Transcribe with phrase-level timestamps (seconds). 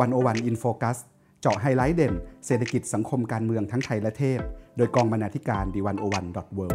[0.00, 0.98] 101 In Focus
[1.40, 2.14] เจาะไฮไลท์เด่น
[2.46, 4.40] เศรษฐกิจสังคมการเมืองทั้งไทยและเทศ
[4.76, 6.66] โดยกองบรรณาธิการ The101.world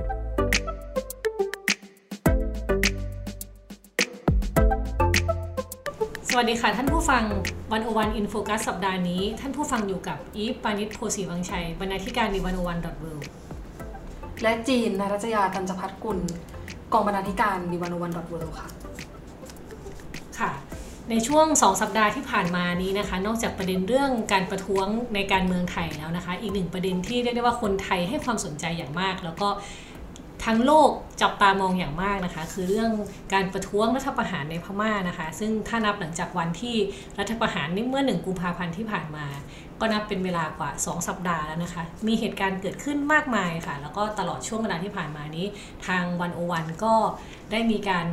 [6.30, 7.24] สวัสดีค่ะ ท่านผู้ฟัง
[7.72, 13.12] 101 In Focus สัปดาห์นี้ ท่านผู้ฟังอยู่กับอีฟปาณิส โพธิ์ศรีวังชัย บรรณาธิการ The101.world
[14.44, 16.20] และจีน ณรัชญาตัณจพัฒน์กุล
[16.94, 18.85] กองบรรณาธิการ The101.world ค่ะค่ะ
[21.12, 29.50] ในช่วง 2 สัปดาห์ที่ผ่านมานี้นะคะ นอกจากประเด็นเรื่องการประท้วงในการเมืองไทยแล้วนะคะ อีกหนึ่งประเด็นที่เรียกได้ว่าคนไทยให้ความสนใจอย่างมาก แล้วก็
[30.46, 30.90] ทั้งโลก
[31.22, 32.92] จับตามองอย่างมากนะคะ คือเรื่อง
[33.34, 36.76] การประท้วงรัฐประหารในพม่านะคะ ซึ่งถ้านับหลังจากวันที่
[37.20, 39.26] รัฐประหารนี่เมื่อหนึ่งกุมภาพันธ์ที่ผ่านมา
[39.80, 45.46] ก็นับเป็นเวลากว่า 2 สัปดาห์แล้วนะคะ มีเหตุการณ์เกิดขึ้นมากมายค่ะ แล้วก็ตลอดช่วงเวลาที่ผ่านมานี้
[45.88, 46.94] ทางวันโอวันก็
[47.52, 48.06] ได้มีการ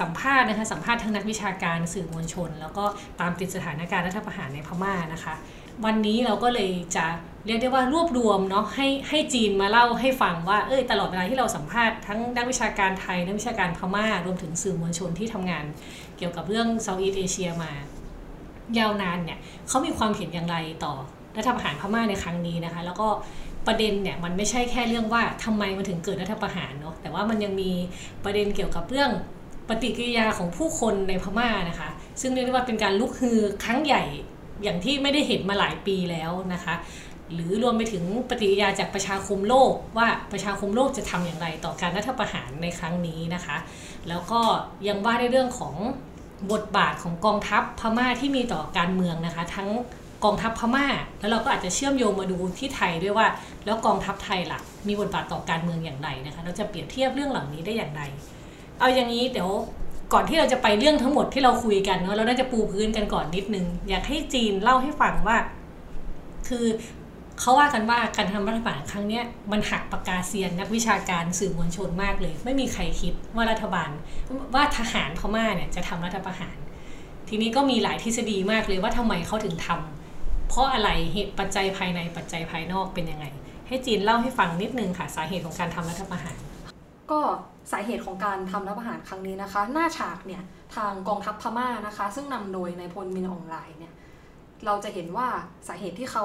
[0.00, 2.84] สัมภาษณ์นะคะสัมภาษณ์ทั้งนักวิชาการสื่อมวลชน แล้วก็
[3.20, 5.34] ตามติดสถานการณ์รัฐประหารในพม่านะคะ
[5.84, 7.06] วันนี้เราก็เลยจะ
[7.46, 15.64] เรียกได้ว่ารวบรวมเนาะให้ให้จีนมาเล่าให้ฟังว่าเอ้ยตลอดเวลาที่เราสัมภาษณ์ทั้งนักวิชาการไทยนักวิชาการพม่ารวมถึงสื่อมวลชนที่ทำงาน
[16.18, 17.72] เกี่ยวกับเรื่องเซาท์อีสเอเชียมา
[18.78, 20.94] ยาวนานเนี่ยเขามีความเห็นอย่างไรต่อ
[21.36, 23.08] รัฐประหารพม่าในครั้งนี้นะคะ แล้วก็
[23.66, 27.70] ประเด็นเนี่ยมันไม่ใช่แค่เรื่องว่าทำไมมันถึงเกิดรัฐประหารเนาะแต่ว่ามันยังมี
[28.24, 29.10] ประเด็นเกี่ยวกับเรื่อง
[29.68, 31.88] ปฏิกิริยาของผู้คนในพม่านะคะ
[32.20, 34.02] ซึ่งเรียกได้ว่าเป็นการลุกฮือครั้งใหญ่
[34.62, 36.74] อย่างที่ไม่ได้เห็นมาหลายปีแล้วนะคะ
[37.32, 43.56] หรือรวมไปถึงปฏิกิริยาจากประชาคมโลกว่าประชาคมโลกจะทำอย่างไรต่อการรัฐประหารในครั้งนี้นะคะ
[44.08, 44.40] แล้วก็
[44.88, 45.74] ยังว่าในเรื่องของ
[46.52, 49.68] บทบาทของกองทัพพม่าที่มีต่อการเมืองนะคะ ทั้ง
[50.24, 50.86] กองทัพพม่า
[51.20, 53.26] แล้วเราก็อาจจะเชื่อมโยงมาดูที่ไทยด้วยว่า
[53.64, 58.02] แล้วกองทัพไทยล่ะมีบทบาทต่อการเมืองอย่างไรนะคะ เราจะเปรียบเทียบเรื่องเหล่านี้ได้อย่างไร
[58.78, 59.50] เอาอย่างนี้เดี๋ยว
[60.12, 65.38] ก่อนที่เราจะไปเรื่องทั้งหมดที่เราคุยกันเนาะเราน่าจะปูพื้นกันก่อนนิดนึง อยากให้จีนเล่าให้ฟังว่า
[66.48, 66.66] คือ
[67.40, 69.20] เขาว่ากันว่าการทำรัฐประหารครั้งนี้
[69.52, 73.90] มันหักปากกาเซียนนักวิชาการสื่อมวลชนมากเลย ไม่มีใครคิดว่ารัฐบาล
[74.54, 76.56] ว่าทหารพม่าเนี่ยจะทำรัฐประหาร
[77.28, 83.26] ทีนี้ก็มีหลายทฤษฎีมากเลยว่าทำไมเขาถึงทำเพราะอะไรเหตุปัจจัยภายในปัจจัยภายนอกเป็นยังไง
[83.68, 86.36] ให้จีนเล่าให้ฟังนิดนึงค่ะสาเหตุของการทำรัฐประหาร
[87.10, 87.20] ก็
[87.72, 90.42] สาเหตุของการทำรัฐประหารครั้งนี้นะคะ หน้าฉากเนี่ย
[90.76, 93.92] ทางกองทัพพม่านะคะ ซึ่งนำโดยนายพลมินอองไลน์เนี่ย
[94.66, 95.28] เราจะเห็นว่า
[95.68, 96.24] สาเหตุที่เขา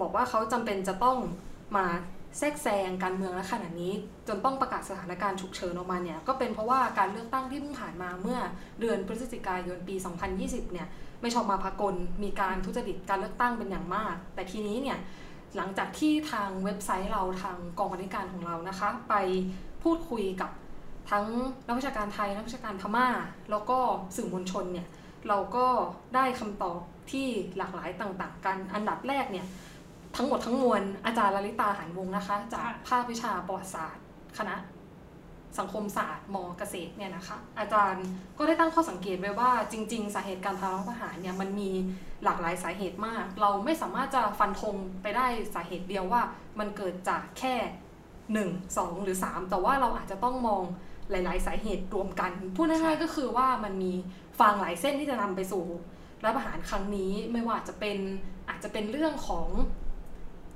[0.00, 1.16] บอกว่าเขาจำเป็นจะต้อง
[1.76, 1.86] มา
[2.38, 3.92] แทรกแซงการเมืองณขณะนี้
[4.28, 8.38] จนต้องประกาศสถานการณ์ฉุกเฉินออกมาเนี่ยก็เป็นเพราะว่าการเลือกตั้งที่เพิ่งผ่านมาเมื่อ
[8.80, 9.94] เดือนพฤศจิกายนปี
[10.34, 10.88] 2020 เนี่ย
[11.20, 14.98] ไม่ชอบมาพากลมีการทุจริตการเลือกตั้งเป็นอย่างมาก แต่ทีนี้เนี่ย
[15.56, 19.14] หลังจากที่ทางเว็บไซต์เราทางกองบริการของเรานะคะ ไป
[19.82, 20.50] พูดคุยกับ
[21.10, 21.24] ทั้ง
[21.66, 23.08] นักวิชาการไทยนักวิชาการพม่า
[23.50, 23.78] แล้วก็
[24.16, 24.86] สื่อมวลชนเนี่ย
[25.28, 25.66] เราก็
[26.14, 26.80] ได้คำตอบ
[27.10, 29.46] ที่หลากหลายต่างๆ กันอันดับแรกเนี่ย
[30.16, 34.04] ทั้งหมดทั้งมวลอาจารย์ลลิตาหันวงนะคะ จากภาควิชาประวัติศาสตร์
[34.38, 34.56] คณะ
[35.58, 38.04] สังคมศาสตร์มเกษตรเนี่ยนะคะ อาจารย์
[38.38, 41.70] ก็ได้ตั้งข้อสังเกตไว้ว่าจริง ๆ สาเหตุการทำรัฐประหารเนี่ยมันมี
[42.24, 46.22] หลากหลายสาเหตุมาก เราไม่สามารถจะฟันธงไปได้สาเหตุเดียวว่า
[46.58, 47.54] มันเกิดจากแค่
[48.50, 50.62] 1 2 หรือ 3 แต่ว่าเราอาจจะต้องมอง
[51.10, 53.92] หลาย ๆ สาเหตุรวมกัน พูดง่ายๆก็คือว่ามันมี
[54.40, 55.64] ฟางหลายเส้นที่จะนำไปสู่
[56.24, 57.98] รัฐประหารครั้งนี้ไม่ว่าจะเป็น
[58.48, 59.48] อาจจะเป็นเรื่องของ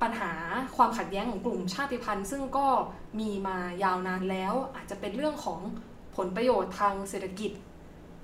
[0.03, 0.33] ปัญหา
[0.77, 2.67] ความขัดแย้งของกลุ่มชาติพันธุ์ ซึ่งก็
[3.21, 5.61] มีมายาวนานแล้ว อาจจะเป็นเรื่องของ
[6.17, 7.53] ผลประโยชน์ทางเศรษฐกิจ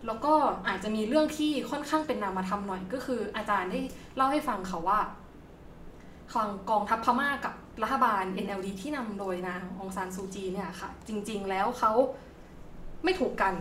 [0.06, 0.32] แล้วก็
[0.68, 3.80] อาจจะมีเรื่องที่ค่อนข้างเป็นนามธรรมหน่อย ก็คืออาจารย์ได้
[4.16, 5.00] เล่าให้ฟังเขาว่า
[6.32, 11.92] ทางกองทัพพม่ากับ รัฐบาล NLD ที่นำโดยนางองซานซูจีเนี่ยค่ะ จริง ๆ แล้วเขา
[13.04, 13.54] ไม่ถูกกัน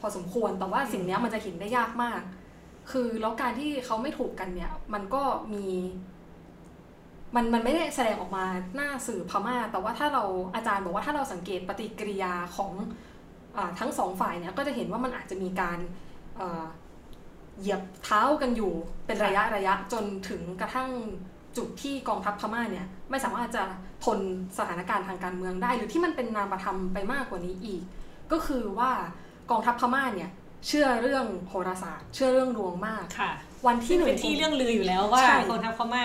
[0.00, 2.20] พอสมควร แต่ว่าสิ่งนี้มันจะเห็นได้ยากมาก
[2.90, 5.22] คือแล้วการที่เขาไม่ถูกกันเนี่ย มันก็
[5.52, 5.66] มี
[7.34, 8.44] มันมันไม่ได้แสดงออกมา
[8.74, 12.72] หน้าสื่อพม่า แต่ว่าถ้าเราอาจารย์บอกว่าถ้าเราสังเกตปฏิกิริยาของ
[13.56, 15.78] อทั้งสองฝ่ายเนี่ยก็จะเห็นว่ามันอาจจะมีการ
[17.60, 18.72] เหยียบเท้ากันอยู่
[19.06, 20.88] เป็นระยะระยะจนถึงกระทั่ง
[21.56, 23.64] จุดที่กองทัพพม่าเนี่ยไม่สามารถจะ
[24.04, 24.18] ทน
[24.58, 27.82] สถานการณ์ทางการเมืองได้ หรือที่มันเป็นนามธรรมไปมากกว่านี้อีก
[28.32, 28.90] ก็คือว่า
[29.50, 30.30] กองทัพพม่าเนี่ย
[30.66, 33.30] เชื่อเรื่องโหราศาสตร์ เชื่อเรื่องดวงมากค่ะ
[33.66, 36.04] วันที่หนึ่งเป็นที่เรื่องลืออยู่แล้วว่ากองทัพพม่า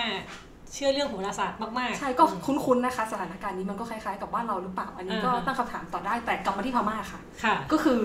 [0.72, 8.02] เชื่อเรื่องโหราศาสตร์มากๆ ใช่ก็คุ้นๆนะคะ สถานการณ์นี้มันก็คล้ายๆกับบ้านเราหรือเปล่า อันนี้ก็ตั้งคำถามต่อได้แต่กลับมาที่พม่าค่ะค่ะ ก็คือ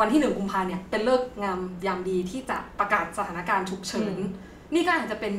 [0.00, 4.16] วันที่หนึ่งกุมภาเนี่ยเป็นเลิกงามยามดีที่จะประกาศสถานการณ์ฉุกเฉิน
[4.74, 5.34] นี่ก็อาจจะเป็น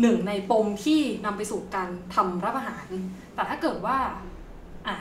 [0.00, 2.88] หนึ่งในปมที่นำไปสู่การทำรัฐประหาร
[3.34, 3.98] แต่ถ้าเกิดว่า
[4.86, 4.96] อะ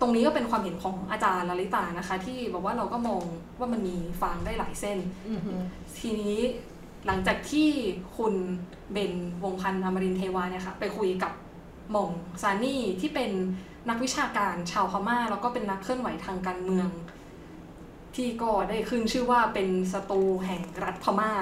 [0.00, 3.22] ตรงนี้ก็เป็นความเห็นของอาจารย์ลลิตานะคะ ที่บอกว่าเราก็มอง
[3.58, 4.98] ว่ามันมีฟางได้หลายเส้น
[5.98, 6.38] ทีนี้
[7.06, 7.68] หลังจากที่
[8.16, 8.34] คุณ
[8.92, 9.12] เบน
[9.44, 11.32] วงพันธ์อมรินเทวาเนี่ยค่ะไปคุยกับ
[11.90, 12.10] หม่อง
[12.42, 13.30] ซานี่ที่เป็น
[13.88, 16.88] นักวิชาการชาวพม่า แล้วก็เป็นนักเคลื่อนไหวทางการเมือง
[18.14, 21.32] ที่ก็ได้ขึ้นชื่อว่าเป็นศัตรูแห่งรัฐพม่า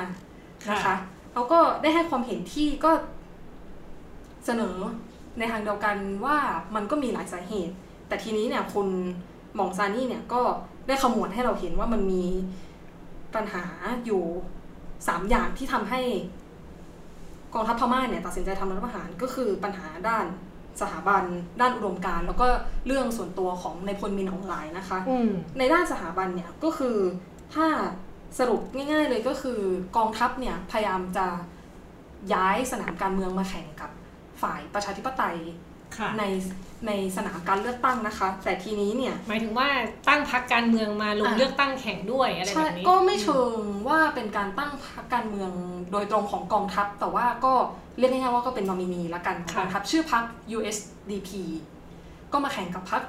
[0.71, 0.95] นะคะ
[1.39, 2.91] เขาก็ได้ให้ความเห็นที่ก็
[4.47, 4.77] เสนอ
[5.39, 6.39] ในทางเดียวกันว่า
[6.75, 7.75] มันก็มีหลายสาเหตุ
[8.09, 8.89] แต่ทีนี้เนี่ยคุณ
[9.55, 10.43] หม่องซานี่เนี่ยก็
[10.89, 12.25] ได้ขมวดให้เราเห็นว่ามันมี
[13.35, 13.65] ปัญหา
[14.07, 14.23] อยู่
[15.09, 16.01] สามอย่างที่ทำให้
[17.55, 20.25] กองทัพพม่าเนี่ยตัดสินใจทำรัฐประหารก็คือปัญหาด้าน
[20.81, 21.25] สถาบัน
[21.61, 22.47] ด้านอุดมการณ์แล้วก็
[22.87, 26.97] เรื่องส่วนตัวของในายพลมินออนไลน์นะคะอืมในด้านสถาบันเนี่ยก็คือ
[27.55, 27.67] ถ้า
[28.39, 29.61] สรุปง่ายๆเลยก็คือ
[29.97, 31.27] กองทัพเนี่ยพยายามจะ
[32.35, 33.91] ย้ายสนามการเมืองมาแข่งกับ
[34.43, 35.37] ฝ่ายประชาธิปไตย
[35.99, 36.25] ค่ะใน
[36.87, 39.69] ในสนามการเลือกตั้งนะคะ แต่ทีนี้เนี่ยหมายถึงว่า
[40.09, 43.57] ตั้งพักการเมืองมาลงอะเลือกตั้งแข่งด้วยอะไรแบใช่บนี้ก็ไม่เชิง
[43.89, 45.51] ว่าเป็นการตั้งพรรคการเมือง
[45.93, 47.55] โดยตรงของกองทัพ แต่ว่าก็
[47.99, 50.25] เรียกง่ายๆว่าก็เป็นนอมินีละกันของกองทัพชื่อพรรค
[50.57, 51.31] USDP
[52.33, 53.03] ก็มาแข่งกับพรรค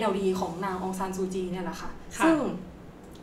[0.00, 2.36] NLD ของนางองซานซูจีเนี่ยแหละค่ะค่ะซึ่ง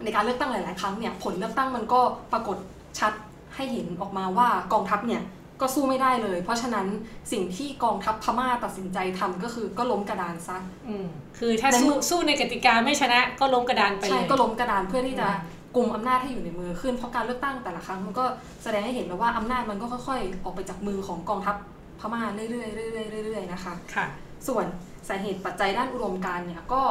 [0.03, 2.01] ในการเลือกตั้งหลาย ๆ ครั้งเนี่ยผลเลือกตั้งมันก็
[2.31, 2.57] ปรากฏ
[2.99, 3.13] ชัด
[3.55, 5.21] ให้เห็นออกมาว่ากองทัพเนี่ย
[5.61, 6.87] ก็สู้ไม่ได้เลย เพราะฉะนั้น
[7.31, 10.57] สิ่งที่กองทัพพม่าตัดสินใจทำก็คือก็ล้มกระดานซะ
[10.87, 11.07] อืม
[11.37, 18.25] คือถ้าในสู้เมื่อสู้ในกติกาไม่ชนะก็ล้มกระดานไปเลใช่ยก็ล้มกระดานเพื่อที่จะอืมกลุ่มอำนาจให้อยู่ในมือขึ้นเพราะการเลือกตั้งแต่ละครั้งมันก็
[18.63, 21.55] แสดงให้เห็นแล้วว่าอำนาจมันก็ค่อยๆ ออกไปจากมือของกองทัพ
[21.99, 22.63] พม่าเรื่อยๆเรื่
[23.01, 24.05] อยๆเรื่อยๆนะคะค่ะ
[24.47, 24.65] ส่วน
[25.07, 26.81] สาเหตุปัจจัยด้านอุดมการณ์เนี่ยก็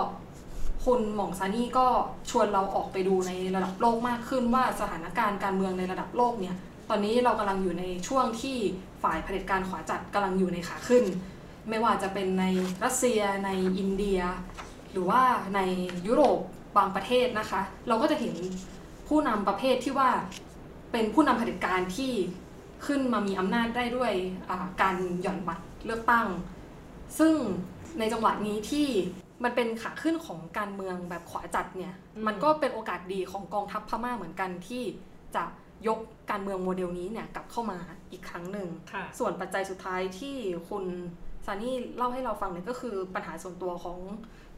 [0.88, 1.86] คุณหม่องซานี่ก็
[2.30, 6.56] ชวนเราออกไปดูในระดับโลกมากขึ้นว่าสถานการณ์การเมืองในระดับโลกเนี่ย
[6.88, 8.56] ตอนนี้เรากำลังอยู่ในช่วงที่
[9.02, 11.04] ฝ่ายเผด็จการขวาจัดกำลังอยู่ในขาขึ้น
[11.68, 12.44] ไม่ว่าจะเป็นใน
[12.84, 14.20] รัสเซียในอินเดีย
[14.92, 15.22] หรือว่า
[15.54, 15.60] ใน
[16.06, 16.38] ยุโรป
[16.76, 18.34] บางประเทศนะคะ เราก็จะเห็น
[19.08, 20.10] ผู้นำประเภทที่ว่า
[20.92, 22.12] เป็นผู้นำเผด็จการที่
[22.86, 24.12] ขึ้นมามีอำนาจได้ด้วย
[24.82, 26.26] การหย่อนบัตรเลือกตั้ง
[27.18, 27.34] ซึ่ง
[27.98, 28.88] ในจังหวะนี้ที่
[29.44, 34.82] มันเป็นขาขึ้นของการเมืองแบบขวาจัดเนี่ยอืมมันก็เป็นโอกาสดีของกองทัพพม่าเหมือนกันที่
[35.36, 35.44] จะ
[35.88, 35.98] ยก
[36.30, 37.78] การเมืองโมเดลนี้เนี่ยกลับเข้ามา
[38.12, 40.36] อีกครั้งหนึ่งค่ะส่วนปัจจัยสุดท้ายที่
[40.68, 40.84] คุณ
[41.46, 43.98] ซานี่เล่าให้เราฟังเนี่ยก็คือปัญหาส่วนตัวของ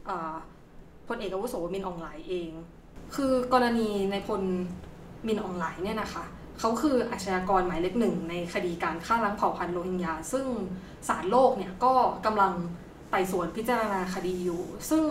[0.09, 0.35] อา
[1.07, 2.49] พลเอกอาวุโสมินอองหลายเอง
[3.15, 4.41] คือกรณีในพล
[5.27, 6.25] มินอองหลายเนี่ยนะคะ
[6.59, 10.45] เขาคืออาชญากรหมายเลขหนึ่งในคดีการฆ่าล้างเผ่าพันธุ์โรฮิงญาซึ่ง
[11.07, 11.93] ศาลโลกเนี่ยก็
[12.25, 12.53] กำลัง
[13.11, 15.03] ไต่สวนพิจารณาคดีอยู่ ซึ่ง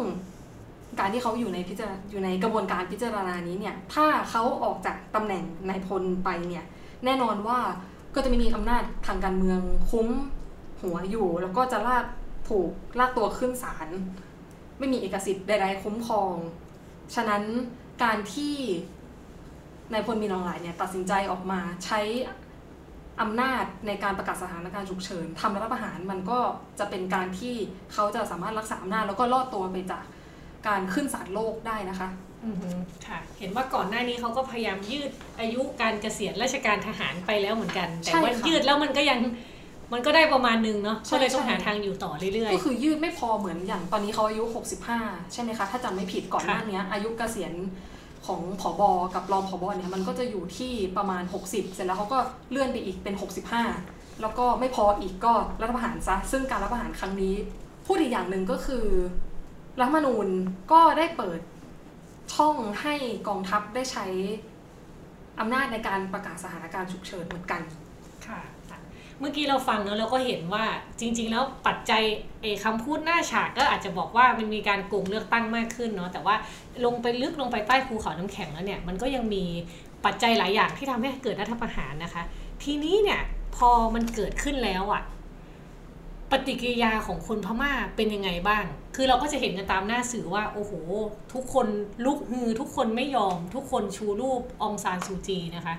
[0.99, 6.65] การที่เขาอยู่ในพิจารอยู่ในกระบวนการพิจารณานี้เนี่ย ถ้าเขาออกจากตำแหน่งนายพลไปเนี่ย
[7.05, 7.59] แน่นอนว่า
[8.15, 9.61] ก็จะไม่มีอำนาจทางการเมือง
[9.91, 10.09] คุ้ม
[10.83, 12.07] หัวอยู่ แล้วก็จะลาก
[12.49, 13.89] ถูกลากตัวขึ้นศาล
[14.79, 16.35] ไม่มีเอกสิทธิ์ใดๆคุ้มครอง
[17.15, 17.43] ฉะนั้น
[18.03, 18.55] การที่
[19.93, 22.01] นายพลมีนองหลายเนี่ยตัดสินใจออกมาใช้
[23.23, 26.39] อำนาจในการประกาศสถานการณ์ฉุกเฉินทำรัฐประหารมันก็
[26.79, 27.55] จะเป็นการที่
[27.93, 30.05] เขาจะสามารถรักษาอำนาจแล้วก็รอดตัวไปจาก
[30.69, 32.09] การขึ้นศาลโลกได้นะคะ
[32.45, 32.69] อือฮึ
[33.07, 39.21] ค่ะ เห็นว่าก่อนหน้านี้เขาก็พยายามยืดอายุการเกษียณราชการทหารไปแล้วเหมือนกัน แต่ใช่ว่าค่ะยืดแล้วมันก็ยัง
[39.93, 44.45] มันก็ได้ประมาณนึงเนาะใช่ก็เลยต้องใช่หาทางอยู่ต่อเรื่อยก็คือยืดไม่พอเหมือนอย่างตอนนี้เขาอายุ
[44.89, 47.53] 65 ใช่ไหมคะ ถ้าจำไม่ผิดก่อนหน้านี้อายุเกษียณ
[48.27, 52.19] ของผอบอกับรองผอบอเนี่ยมันก็จะอยู่ที่ประมาณ 60 เสร็จแล้วเขาก็
[52.51, 53.15] เลื่อนไปอีกเป็น
[53.67, 57.35] 65 แล้วก็ไม่พออีกก็รัฐประหารซะซึ่งการรัฐประหารครั้งนี้
[57.87, 58.87] พูดอีกอย่างหนึ่งก็คือ
[59.81, 60.27] รัฐมนูญ
[60.73, 61.41] ก็ได้เปิด
[62.35, 62.95] ช่องให้
[63.29, 64.07] กองทัพได้ใช้
[65.41, 67.63] อำนาจในการประกาศสถานการณ์ฉุกเฉินเหมือนกัน
[69.21, 70.65] เมื่อกี้เราฟังแล้วเราก็เห็นว่า
[71.01, 72.03] จริง ๆ แล้วปัจจัย
[72.43, 76.35] เอคำพูดหน้าฉากก็อาจจะบอกว่ามันมีการโกงเลือกตั้งมากขึ้นเนาะแต่ว่า
[76.85, 79.45] ลงไปลึกลงไปใต้ภูเขาน้ำแข็งแล้วเนี่ยมันก็ยังมี
[80.05, 82.23] ปัจจัยหลายอย่างที่ทำให้เกิดรัฐประหารนะคะ
[82.63, 83.21] ทีนี้เนี่ย
[83.57, 85.03] พอมันเกิดขึ้นแล้วอะ
[86.31, 88.65] ปฏิกิริยาของคนพม่าเป็นยังไงบ้าง
[88.97, 90.73] คือเราก็จะเห็นกันตามหน้าสื่อว่า โอ้โห
[91.33, 91.67] ทุกคน
[92.05, 95.75] ลุกฮือ ทุกคนไม่ยอม ทุกคนชูรูปองซานซูจีนะคะ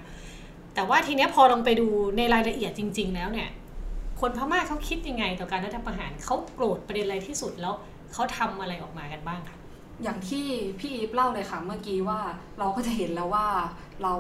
[0.76, 1.88] แต่ว่าทีเนี้ยพอลองไปดู
[2.18, 3.50] ในรายละเอียดจริง ๆ แล้วเนี่ย
[4.22, 7.74] คนพม่าเขาคิดยังไงต่อการรัฐประหารเขาโกรธประเด็นอะไรที่สุดแล้ว
[8.14, 9.58] เขาทำอะไรออกมากันบ้างคะ
[10.04, 10.46] อย่างที่
[10.80, 12.20] พี่อีฟเล่าเลยค่ะเมื่อกี้ว่า
[12.60, 13.48] เราก็จะเห็นแล้วว่า
[14.04, 14.14] เรา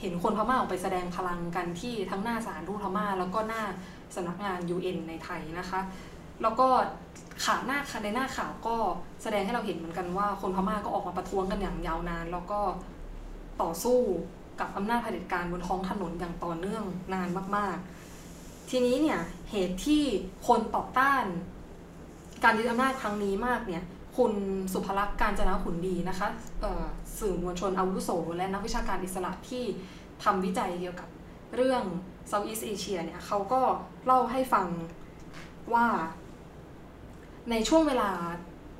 [0.00, 3.62] เห็นคนพม่าออกไปแสดงพลังกันที่ทั้งหน้าศาลทูตพม่า แล้วก็หน้า
[4.14, 5.80] สำนักงาน UN ในไทยนะคะ
[6.42, 6.66] แล้วก็
[7.44, 8.76] ข่าวหน้าในหน้าข่าวก็
[9.22, 12.60] แสดงให้เราเห็นเหมือนกันว่าคนพม่าก็ออกมาประท้วงกันอย่างยาวนาน แล้วก็
[13.62, 13.98] ต่อสู้
[14.60, 17.76] กับอำนาจเผด็จการบนท้องถนนอย่างต่อเนื่องนานมาก
[18.24, 20.02] ๆ ทีนี้เนี่ยเหตุที่
[20.46, 21.24] คนต่อต้าน
[22.44, 23.82] การยึดอำนาจครั้งนี้มากเนี่ย
[24.16, 24.32] คุณ
[24.72, 26.28] สุภลักษณ์การจนะขุนดีนะคะ
[27.18, 29.64] สื่อมวลชนอาวุโส และนักวิชาการอิสระที่
[30.24, 31.08] ทำวิจัยเกี่ยวกับ
[31.54, 31.84] เรื่อง
[32.30, 33.60] Southeast Asia เนี่ยเขาก็
[34.06, 34.66] เล่าให้ฟัง
[35.74, 35.86] ว่า
[37.50, 38.10] ในช่วงเวลา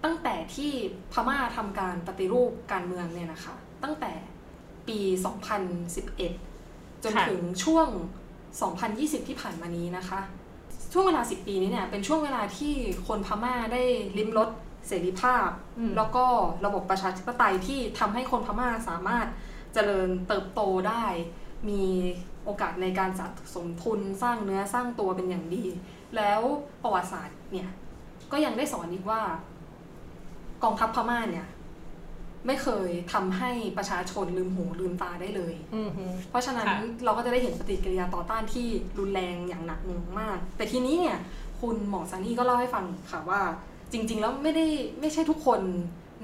[0.04, 0.72] ตั้งแต่ที่
[1.12, 4.12] พม่าทำการปฏิรูปการเมืองเนี่ยนะคะ ตั้งแต่
[4.88, 4.98] ปี
[6.16, 7.88] 2011 จนค่ะถึงช่วง
[8.58, 10.20] 2020 ที่ผ่านมานี้นะคะ
[10.92, 12.74] ช่วงเวลา 10 ปีนี้เนี่ยเป็นช่วงเวลาที่
[13.08, 13.82] คนพม่าได้
[14.18, 14.48] ลิ้มรส
[14.86, 16.24] เสรีภาพอืมแล้วก็
[16.66, 19.26] ระบบประชาธิปไตยที่ทำให้คนพม่าสามารถ
[19.74, 21.04] เจริญเติบโตได้
[21.68, 21.82] มี
[22.44, 25.64] โอกาสในการสะสมทุนสร้างเนื้อสร้างตัวเป็นอย่างดี
[26.16, 26.40] แล้ว
[26.82, 27.70] ประวัติศาสตร์เนี่ย
[28.32, 29.22] ก็ยังได้สอนอีกว่า
[30.62, 31.46] กองทัพพม่าเนี่ย
[32.46, 38.66] ไม่เคยทำให้ประชาชนลืมหูลืมตาได้เลยอือฮึเพราะฉะนั้นค่ะเราก็จะได้เห็นปฏิกิริยาต่อต้านที่
[38.98, 41.18] รุนแรงอย่างหนักหน่วงมาก แต่ทีนี้เนี่ย
[41.60, 43.40] คุณหมอซานี่ก็เล่าให้ฟังค่ะว่า
[43.92, 44.66] จริง ๆ แล้วไม่ได้
[45.00, 45.60] ไม่ใช่ทุกคน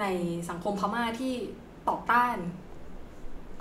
[0.01, 0.05] ใน
[0.51, 1.33] สังคมพม่าที่
[1.89, 2.37] ต่อต้าน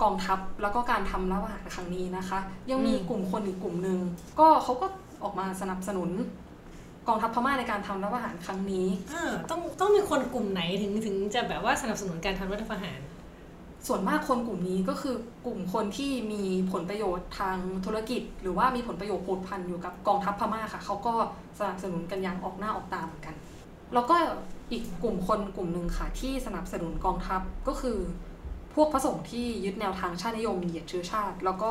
[0.02, 2.38] กองทัพแล้วก็การทำรัฐประหารครั้งนี้นะคะ
[2.70, 3.98] ยังมีอืมกลุ่มคนอีกกลุ่มหนึ่ง
[4.40, 4.86] ก็เขาก็
[5.22, 6.10] ออกมาสนับสนุน
[7.08, 13.00] กองทัพพม่าในการทำรัฐประหารครั้งนี้เออต้องต้องมีคนกลุ่มไหนถึงถึงจะแบบว่าสนับสนุนการทำรัฐประหาร
[13.86, 15.14] ส่วนมากคนกลุ่มนี้ก็คือ
[15.46, 16.42] กลุ่มคนที่มี
[16.72, 21.14] ผลประโยชน์ทางธุรกิจ หรือว่ามีผลประโยชน์ผูกพันอยู่กับกองทัพพม่าค่ะเขาก็
[21.58, 23.34] สนับสนุนกันอย่างออกหน้าออกตาเหมือนกัน
[23.94, 24.16] แล้วก็
[24.72, 27.98] อีกกลุ่มคนกลุ่มหนึ่งค่ะที่สนับสนุนกองทัพก็คือ
[28.74, 31.70] พวกพระสงฆ์ที่ยึดแนวทางชาตินิยมเหยียดเชื้อชาติ แล้วก็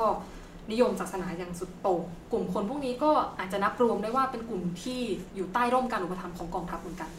[0.72, 2.01] นิยมศาสนาอย่างสุดโต่ง
[2.32, 5.00] กลุ่มคนพวกนี้ก็อาจจะนับรวมได้ว่าเป็นกลุ่มที่
[5.36, 7.10] อยู่ใต้ร่มการอุปถัมภ์ของกองทัพเหมือนกัน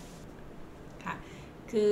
[1.04, 1.14] ค่ะ
[1.70, 1.88] คือ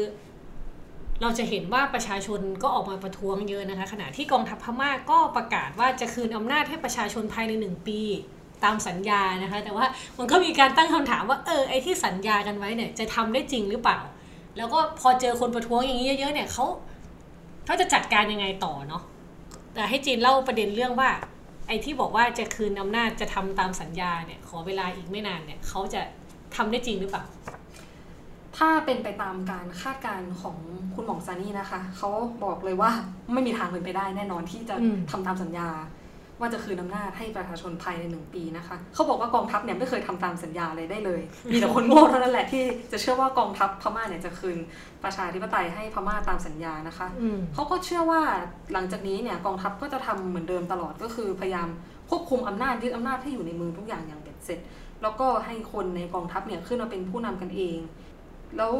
[1.23, 8.01] เราจะเห็นว่าประชาชนก็ออกมาประท้วงเยอะนะคะ ขณะที่กองทัพพม่าก็ประกาศว่าจะคืนอำนาจให้ประชาชนภายในหนึ่งปี
[8.65, 9.87] ตามสัญญานะคะ แต่ว่า
[10.19, 13.99] มันก็มีการตั้งคำถามว่าเออไอ้ที่สัญญากันไว้เนี่ยจะทำได้จริงหรือเปล่า
[14.57, 16.67] แล้วก็พอเจอคนประท้วงอย่างนี้เยอะๆเนี่ยเขา
[17.65, 19.03] เขาจะจัดการยังไงต่อเนาะ
[19.75, 21.11] แต่ให้จีนเล่าประเด็นเรื่องว่า
[21.67, 26.03] ไอ้ที่บอกว่าจะคืนอำนาจจะทำตามสัญญาเนี่ย ขอเวลาอีกไม่นานเนี่ยเขาจะ
[26.57, 27.25] ทำได้จริงหรือเปล่า
[28.57, 30.57] ถ้าเป็นไปตามการคาดการณ์ของ
[30.95, 32.11] คุณหมองซานี่นะคะ เขา
[32.45, 32.91] บอกเลยว่า
[33.33, 35.69] ไม่มีทางเป็นไปได้แน่นอนที่จะอืม ทำตามสัญญา
[36.43, 41.21] ว่าจะคืนอำนาจให้ประชาชนภายในหนึ่งปีนะคะเขาบอกว่ากองทัพเนี่ยไม่เคยทำตามสัญญาเลยได้เลย
[41.53, 44.59] มีแต่คนโง่เท่านั้นแหละที่จะเชื่อว่ากองทัพพม่าเนี่ยจะคืน
[45.05, 48.21] ประชาธิปไตยให้พม่าตามสัญญานะคะอืมเขาก็เชื่อว่า
[48.73, 51.69] หลังจากนี้เนี่ยกองทัพก็จะทำเหมือนเดิมตลอดก็คือพยายาม
[52.11, 54.61] ควบคุมอำนาจยึดอำนาจให้อยู่ในมือทุกอย่างอย่างเบ็ดเสร็จ
[55.03, 57.79] แล้วก็ให้คนในกองทัพเนี่ยขึ้นมาเป็นผู้นำกันเอง
[58.57, 58.73] แล้ว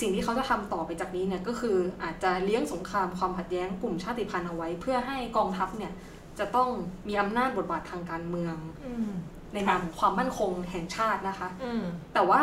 [0.00, 5.92] สิ่งที่เขาจะทำต่อไปจากนี้เนี่ยก็คืออาจจะเลี้ยงสงครามความขัดแย้งกลุ่มชาติพันธุ์เอาไว้ เพื่อให้กองทัพเนี่ย
[6.38, 6.68] จะต้อง
[7.08, 9.10] มีอำนาจบทบาททางการเมืองอืม
[9.54, 11.82] ในนามของความมั่นคงแห่งชาตินะคะอืม
[12.14, 12.42] แต่ว่า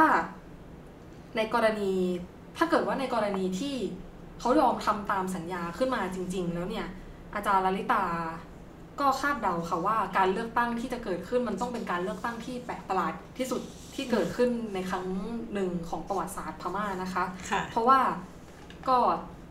[1.36, 1.94] ในกรณี
[2.58, 3.76] ถ้าเกิดว่าในกรณีที่
[4.40, 6.88] เขายอมทำตามสัญญาขึ้นมาจริง ๆ แล้วเนี่ย
[7.36, 8.04] อาจารย์ลลิตา
[9.00, 13.62] ก็คาดเดาค่ะว่าการเลือกตั้งที่จะเกิดขึ้นมันต้องเป็นการเลือกตั้งที่แปลกประหลาดที่สุด
[13.96, 15.06] ที่เกิดขึ้นในครั้ง
[15.54, 18.00] หนึ่งของประวัติศาสตร์พม่านะคะค่ะเพราะว่า
[18.90, 18.98] ก็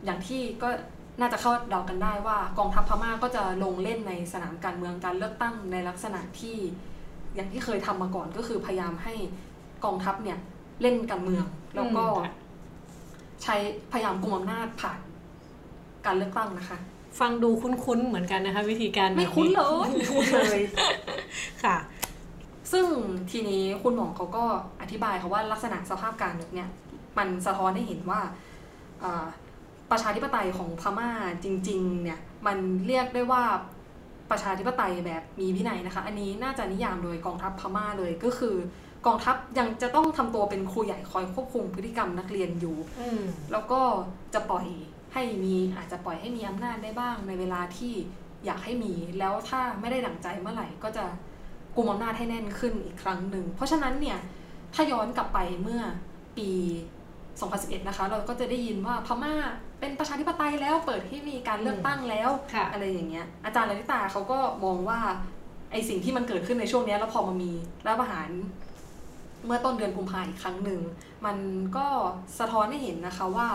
[0.05, 0.69] อย่างที่ก็
[1.21, 6.57] น่าจะเข้าเดากันได้ว่ากองทัพพม่าก็จะลงเล่นในสนามการเมืองการเลือกตั้งในลักษณะที่
[7.35, 9.13] อย่างที่เคยทำมาก่อนก็คือพยายามให้
[9.85, 10.39] กองทัพเนี่ย
[10.81, 12.33] เล่นการเมือง แล้วก็อืมค่ะ
[13.43, 13.55] ใช้
[13.91, 14.99] พยายามกุมอำนาจผ่าน
[16.05, 16.77] การเลือกตั้งนะคะ
[17.19, 20.59] ฟังดูคุ้นๆเหมือนกันนะคะ วิธีการแบบไม่คุ้นเลยไม่คุ้นเลย
[21.63, 21.77] ค่ะ
[22.71, 22.85] ซึ่ง
[23.31, 24.43] ทีนี้คุณหมอเขาก็
[24.81, 26.69] อธิบายค่ะว่าลักษณะสภาพการเมืองเนี่ย
[27.17, 28.21] มันสะท้อนให้เห็นว่า
[29.03, 29.25] อ่า
[29.91, 31.09] ประชาธิปไตยของพม่า
[31.43, 32.57] จริงๆเนี่ยมัน
[32.87, 33.43] เรียกได้ว่า
[34.31, 38.55] ประชาธิปไตยแบบมีวินัยนะคะ อันนี้น่าจะนิยามโดยกองทัพพม่าเลยก็คือ
[39.05, 43.21] กองทัพยังจะต้องทำตัวเป็นครูใหญ่คอยควบคุมพฤติกรรมนักเรียนอยู่อืม
[43.51, 43.81] แล้วก็
[44.33, 44.67] จะปล่อย
[45.13, 47.93] ให้มีอาจจะปล่อยให้มีอำนาจได้บ้างในเวลาที่
[48.45, 51.05] อยากให้มี แล้วถ้าไม่ได้ดั่งใจเมื่อไหร่ก็จะ
[51.75, 54.17] กุมอำนาจให้แน่นขึ้นอีกครั้งหนึ่ง เพราะฉะนั้นเนี่ย
[54.73, 55.81] ถ้าย้อนกลับไปเมื่อ
[56.37, 56.49] ปี
[57.19, 59.33] 2011 นะคะ เราก็จะได้ยินว่าพม่า
[59.81, 64.99] เป็นประชาธิปไตยแล้วเปิดให้มีการเลือกตั้งแล้วค่ะอะไรอย่างเงี้ย อาจารย์ลลิตาเขาก็มองว่า
[65.71, 67.51] ไอสิ่งที่มันเกิดขึ้นในช่วงเนี้ยแล้วพอมามี
[67.85, 68.29] รัฐประหาร
[69.45, 70.81] เมื่อต้นเดือนกุมภาอีกครั้งหนึ่ง
[71.25, 71.37] มัน
[71.77, 71.87] ก็
[72.39, 73.47] สะท้อนให้เห็นนะคะว่า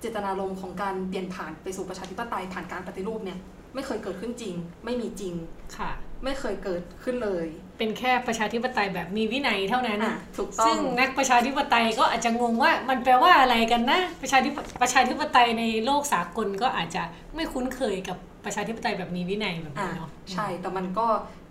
[0.00, 3.38] เจตนารมณ์ของการเปลี่ยนผ่านไปสู่ประชาธิปไตยผ่านการปฏิรูปเนี่ย
[3.74, 5.34] ไม่เคยเกิดขึ้นจริง ไม่มีจริง
[5.76, 5.90] ค่ะ
[6.24, 7.46] ไม่เคยเกิดขึ้นเลย
[7.78, 17.02] เป็นแค่ประชาธิปไตยแบบมีวินัยเท่านั้นอะถูกต้อซึ่งงนักประชาธิปไตยก็อาจจะงงว่ามันแปลว่าอะไรกันนะ ประชาธิปประชาธิปไตยในโลกสากลก็อาจจะ
[17.34, 21.06] ไม่คุ้นเคยกับประชาธิปไตยแบบมีวินัยแบบอ่านี้เนาะใช่แต่มันก็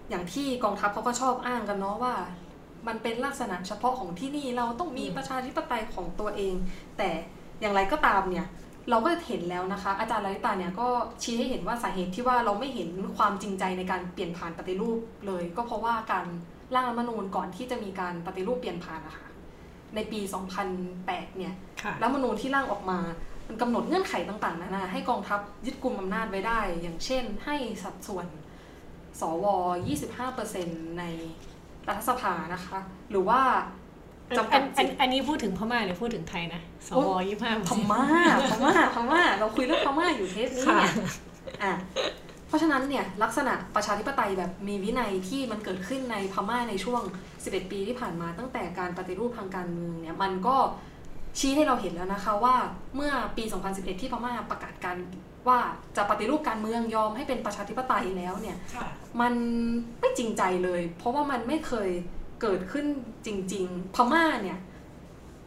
[0.10, 2.16] อย่างที่กองทัพเขาก็ชอบอ้างกันเนาะว่า
[2.88, 6.56] มันเป็นลักษณะเฉพาะของที่นี่เราต้องมีประชาธิปไตยของตัวเอง
[6.98, 7.10] แต่
[7.62, 8.48] อย่างไรก็ตามเนี่ย
[8.90, 10.88] เราก็เห็นแล้วนะคะ อาจารย์ลลิตาเนี่ยก็
[11.22, 16.26] ชี้ให้เห็นว่าสาเหตุที่ว่าเราไม่เห็นความจริงใจในการเปลี่ยนผ่านปฏิรูปเลย ก็เพราะว่าการ
[16.76, 19.28] ร่างรัฐธรรมนูญก่อนที่จะมีการปฏิรูปเปลี่ยนผ่านนะคะ
[19.96, 20.20] ในปี
[20.80, 23.00] 2008 เนี่ยค่ะรัฐธรรมนูญที่ร่างออกมา
[23.48, 28.28] มันกำหนดเงื่อนไขต่างๆนานาให้กองทัพยึดกลุ่มอำนาจไว้ได้ อย่างเช่น ให้สัดส่วน
[29.22, 29.46] สว
[30.22, 31.04] 25%ใน
[31.88, 33.83] รัฐสภานะคะ หรือว่าอัน
[34.38, 38.04] จำกัอัดนอัสินทธิ์อันนี้พูดถึงพม่าหรือพูดถึงไทยนะสวยี่ห้าพม่า
[38.52, 40.94] พม่าพม่าเราคุยเรื่องพม่าอยู่เทปนี้ค่ะเนี่ย
[41.64, 41.74] อะ
[42.48, 47.02] เพราะฉะนั้นเนี่ยลักษณะประชาธิปไตยแบบมีวินัยที่มันเกิดขึ้นในพม่าในช่วง
[47.38, 50.58] 11 ปีที่ผ่านมาตั้งแต่การปฏิรูปทางการเมืองเนี่ยมันก็
[51.40, 52.56] ชี้ให้เราเห็นแล้วนะคะว่า
[52.96, 54.96] เมื่อปี 2011 ที่พม่าประกาศการ
[55.48, 55.60] ว่า
[55.98, 58.88] จะปฏิรูปการเมืองยอมให้เป็นประชาธิปไตยแล้วเนี่ยค่ะ
[59.22, 59.34] มัน
[60.00, 61.90] ไม่จริงใจเลย เพราะว่ามันไม่เคย
[62.44, 62.86] เกิดขึ้น
[63.26, 64.60] จริง ๆ พม่าเนี่ย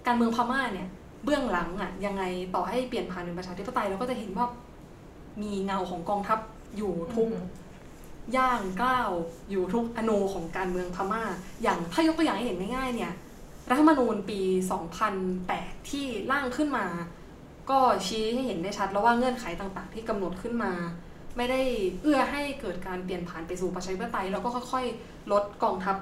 [0.07, 0.89] การเมืองพม่าเนี่ย
[1.25, 2.23] เบื้องหลังอะยังไง
[2.55, 4.47] ต่อให้เปลี่ยนผ่านเป็นประชาธิปไตยเราก็จะเห็นว่า
[5.43, 6.39] มีเงาของกองทัพ
[6.77, 7.29] อยู่ทุก
[8.37, 9.11] ย่างก้าว
[9.51, 11.23] อยู่ทุกอนูของการเมืองพม่า
[11.63, 13.13] อย่างถ้ายกตัวอย่างให้เห็นง่ายๆเนี่ย
[13.71, 14.41] รัฐธรรมนูญปี
[15.15, 16.87] 2008 ที่ร่างขึ้นมา
[17.71, 20.73] ก็ชี้ให้เห็นได้ชัดแล้วว่าเงื่อนไขต่างๆ ที่กำหนดขึ้นมา
[21.37, 21.61] ไม่ได้
[22.03, 25.97] เอื้อให้เกิดการเปลี่ยนผ่านไปสู่ประชาธิปไตยแล้วก็ค่อยๆ ลดกองทัพ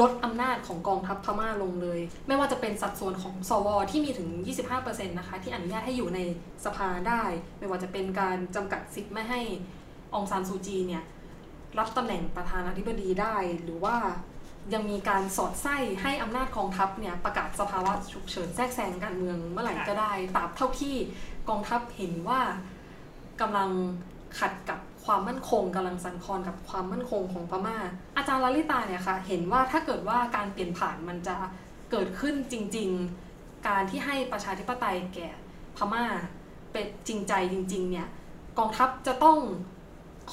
[0.00, 4.28] ลดอำนาจของกองทัพพม่าลงเลย ไม่ว่าจะเป็นสัดส่วนของสวที่มีถึง
[4.70, 6.20] 25%นะคะที่อนุญาตให้อยู่ใน
[6.64, 7.22] สภาได้
[7.58, 9.40] ไม่ว่าจะเป็นการจำกัดสิทธิ์ไม่ให้
[10.14, 11.04] องซานซูจีเนี่ย
[11.78, 13.96] รับตำแหน่งประธานาธิบดีได้ หรือว่า
[14.74, 20.96] ยังมีการสอดไส้ให้อำนาจกองทัพเนี่ยประกาศสภาวะฉุกเฉินแทรกแซงการเมืองเมื่อไหร่ก็ได้ตราบเท่าที่
[21.48, 22.40] กองทัพเห็นว่า
[23.40, 23.70] กำลัง
[24.38, 27.78] ขัดกับ ความมั่นคงกำลังสั่นคลอนกับความมั่นคงของพม่า
[28.16, 31.36] อาจารย์ลลิตาเนี่ยค่ะเห็นว่าถ้าเกิดว่าการเปลี่ยนผ่านมันจะ
[31.90, 32.88] เกิดขึ้นจริง
[33.28, 35.28] ๆ การที่ให้ประชาธิปไตยแก่
[35.76, 36.04] พม่า
[36.72, 38.08] เป็นจริงใจจริง ๆ เนี่ย
[38.58, 39.38] กองทัพจะต้อง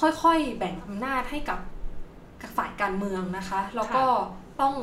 [0.00, 1.58] ค่อยๆแบ่งอำนาจให้กับ
[2.56, 4.04] ฝ่ายการเมืองนะคะ แล้วก็
[4.60, 4.74] ต้อง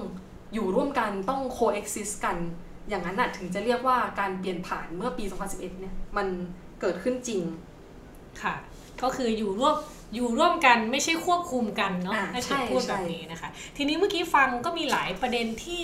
[0.54, 2.38] อยู่ร่วมกันต้อง coexist กัน
[2.90, 6.28] อย่างนั้นน่ะถึงจะเรียกว่าการเปลี่ยนผ่านเมื่อปี 2011 เนี่ย มัน
[6.82, 7.42] เกิดขึ้นจริง
[8.42, 8.54] ค่ะ
[9.04, 9.76] ก็คืออยู่ร่วม
[10.16, 15.84] อยู่ร่วมกันไม่ใช่ควบคุมกันเนาะอ่าถ้าใช่จะพูดแบบใช่นี้นะคะ ทีนี้เมื่อกี้ฟังก็มีหลายประเด็นที่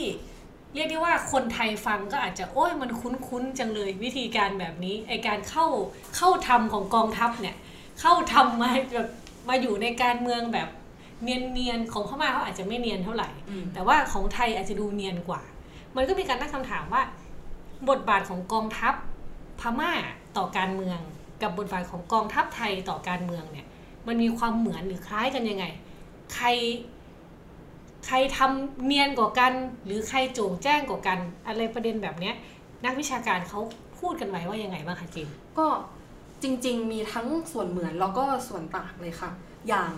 [0.73, 5.65] เรียกได้ว่าคนไทยฟังก็อาจจะโอ้ยมันคุ้นๆจังเลยวิธีการแบบนี้ไอการเข้า
[6.15, 7.55] เข้าทำของกองทัพเนี่ย
[8.01, 9.09] เข้าทำมาแบบ
[9.49, 10.69] มาอยู่ในการเมืองแบบ
[11.23, 15.41] เนียนๆของพม่าเขาอาจจะไม่เนียนเท่าไหร่อืมแต่ว่าของไทยอาจจะดูเนียนกว่า
[15.95, 17.01] มันก็มีการตั้งคำถามว่า
[17.89, 18.93] บทบาทของกองทัพ
[19.59, 19.91] พม่า
[20.37, 20.99] ต่อการเมือง
[21.43, 23.67] กับบทบาทของกองทัพไทยต่อการเมืองเนี่ย
[24.07, 25.65] มันมีความเหมือนหรือคล้ายกันยังไง
[26.33, 26.47] ใคร
[28.05, 29.53] ใครทำเนียนกว่ากัน
[29.85, 32.35] หรือใครโจงแจ้งกว่ากัน อะไรประเด็นแบบเนี้ย
[32.85, 33.59] นักวิชาการเขา
[33.99, 35.27] พูดกันไว้ว่ายังไงบ้างคะจิน
[35.57, 35.67] ก็
[36.43, 39.29] จริง ๆ มีทั้งส่วนเหมือนแล้วก็ส่วนต่างเลยค่ะ
[39.67, 39.91] อย่าง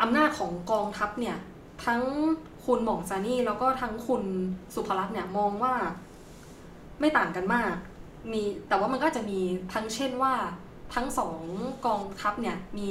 [0.00, 1.36] อำนาจของกองทัพเนี่ย
[1.84, 2.02] ทั้ง
[2.64, 4.22] คุณหม่องซานี่แล้วก็ทั้งคุณ
[4.74, 5.74] สุภลักษณ์เนี่ยมองว่า
[7.00, 7.74] ไม่ต่างกันมาก
[8.32, 9.40] มีแต่ว่ามันก็จะมี
[9.72, 10.34] ทั้งเช่นว่า
[10.94, 11.40] ทั้งสอง
[11.86, 12.90] กองทัพเนี่ยมี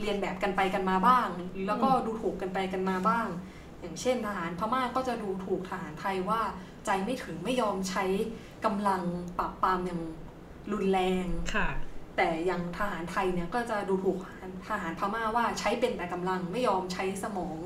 [0.00, 1.28] เรียนแบบกันไปกันมาบ้าง
[1.66, 3.26] แล้วก็ดูถูกกันไปกันมาบ้าง
[3.80, 6.40] อย่างเช่นทหารพม่าก็จะดูถูกทหารไทยว่า
[6.86, 8.04] ใจไม่ถึงไม่ยอมใช้
[8.64, 9.02] กำลัง
[9.38, 10.02] ปราบปรามอย่าง
[10.72, 11.68] รุนแรงค่ะ
[12.16, 14.18] แต่อย่างทหารไทยเนี่ยก็จะดูถูก
[14.68, 17.58] ทหารพม่าว่าใช้เป็นแต่กำลังไม่ยอมใช้สมอง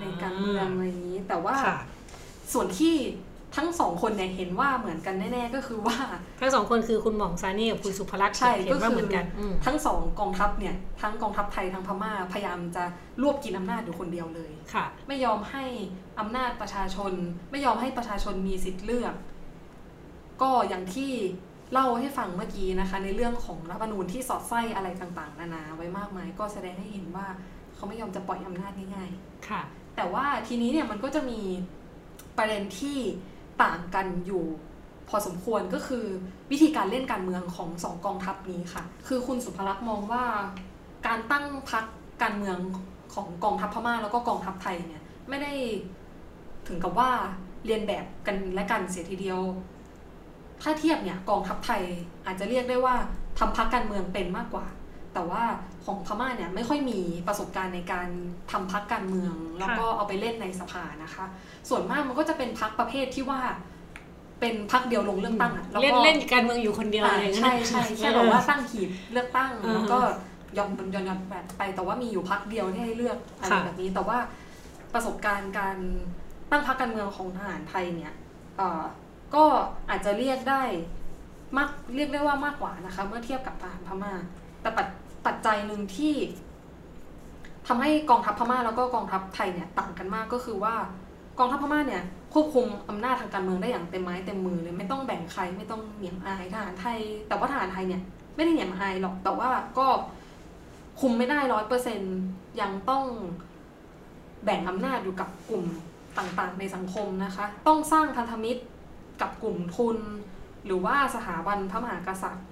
[0.00, 1.78] ในการเมืองอะไรอย่างนี้ แต่ว่าค่ะ
[2.52, 2.94] ส่วนที่
[3.56, 5.96] ทั้งสองคนเนี่ยเห็นว่าเหมือนกันแน่ๆก็คือว่า
[6.40, 12.84] ทั้งสองคนคือคุณหม่องซานี่กับคุณสุภลักษณ์ใช่เห็ก็นว่าคืเหมือนกันอืมทั้งสองกองทัพเนี่ยทั้งกองทัพไทยทั้งพม่าพยายามจะ
[13.22, 15.64] รวบกินอำนาจอยู่คนเดียวเลยค่ะ ไม่ยอมให้
[16.20, 17.12] อำนาจประชาชน
[17.50, 19.14] ไม่ยอมให้ประชาชนมีสิทธิ์เลือก
[20.42, 21.12] ก็อย่างที่
[21.72, 27.26] เล่าให้ฟังเมื่อกี้นะคะ ในเรื่องของรัฐธรรมนูญที่สอดไส้อะไรต่างๆ นานาไว้มากมาย ก็แสดงให้เห็นว่า
[27.74, 29.62] เขาไม่ยอมจะปล่อยอำนาจง่ายๆค่ะ
[29.96, 31.40] แต่ว่าทีนี้เนี่ยมันก็จะมี
[32.38, 32.98] ประเด็นที่
[33.62, 34.44] ต่างกันอยู่
[35.08, 36.04] พอสมควรก็คือ
[36.50, 40.24] วิธีการเล่นการเมืองของสองกองทัพนี้ค่ะ คือคุณสุภลักษณ์มองว่า
[41.06, 41.84] การตั้งพัก
[42.22, 42.58] การเมือง
[43.14, 45.52] ของกองทัพพม่าแล้วก็กองทัพไทยเนี่ยไม่ได้
[46.68, 47.10] ถึงกับว่า
[47.66, 49.40] เรียนแบบกันและกันเสียทีเดียว
[50.62, 51.82] ถ้าเทียบเนี่ยกองทัพไทย
[52.26, 52.94] อาจจะเรียกได้ว่า
[53.38, 54.66] ทำพักการเมืองเป็นมากกว่า
[55.14, 55.44] แต่ว่า
[55.84, 58.08] ของพม่าเนี่ยไม่ค่อยมีประสบการณ์ในการ
[58.52, 61.24] ทำพักการเมือง แล้วก็เอาไปเล่นในสภานะคะ
[61.68, 63.40] ส่วนมากมันก็จะเป็นพักประเภทที่ว่า
[64.40, 69.98] เป็นพักเดียวลงเลือกตั้งอะแล้วเล่นก็เล่นการเมืองอยู่คนเดียวอ่าเลยนะใช่ใช่แค่แบบว่าตั้งหีบเลือกตั้งอือฮะแล้วก็
[70.56, 71.20] ย้อนย้อนย้อน
[71.58, 74.18] ไปแต่ว่ามีอยู่พักเดียวที่ให้เลือกอะไรค่ะแบบนี้ แต่ว่า
[74.94, 75.76] ประสบการณ์การ
[76.50, 78.14] ตั้งพรรคการเมืองของทหารไทยเนี่ย
[78.56, 78.82] เอ่อ
[79.34, 79.44] ก็
[79.90, 80.62] อาจจะเรียกได้
[81.56, 84.12] มากเรียกได้ว่ามากกว่านะคะ เมื่อเทียบกับทหารพม่า
[84.62, 84.70] แต่
[85.26, 86.14] ปัจจัยหนึ่งที่
[87.66, 90.74] ทำให้กองทัพพม่าแล้วก็กองทัพไทยเนี่ยต่างกันมากก็คือว่า
[91.38, 92.02] กองทัพพม่าเนี่ย
[92.34, 98.02] ควบคุมอำนาจทางการเมืองได้อย่างเต็มไม้เต็มมือเลยไม่ต้องแบ่งใครไม่ต้องเหนียมอายทหารไทย แต่ว่าทหารไทยเนี่ย
[98.36, 99.86] ไม่ได้เหนียมอายหรอกแต่ว่าก็
[101.00, 102.00] คุมไม่ได้ร้อยเปอร์เซ็น
[102.60, 103.04] ยังต้อง
[104.44, 105.64] แบ่งอำนาจอยู่กับกลุ่ม
[106.18, 108.62] ต่างๆ ในสังคมนะคะ ต้องสร้างพันธมิตร
[109.20, 109.98] กับกลุ่มทุน
[110.66, 112.46] หรือว่าสถาบันพระมหากษัตริย์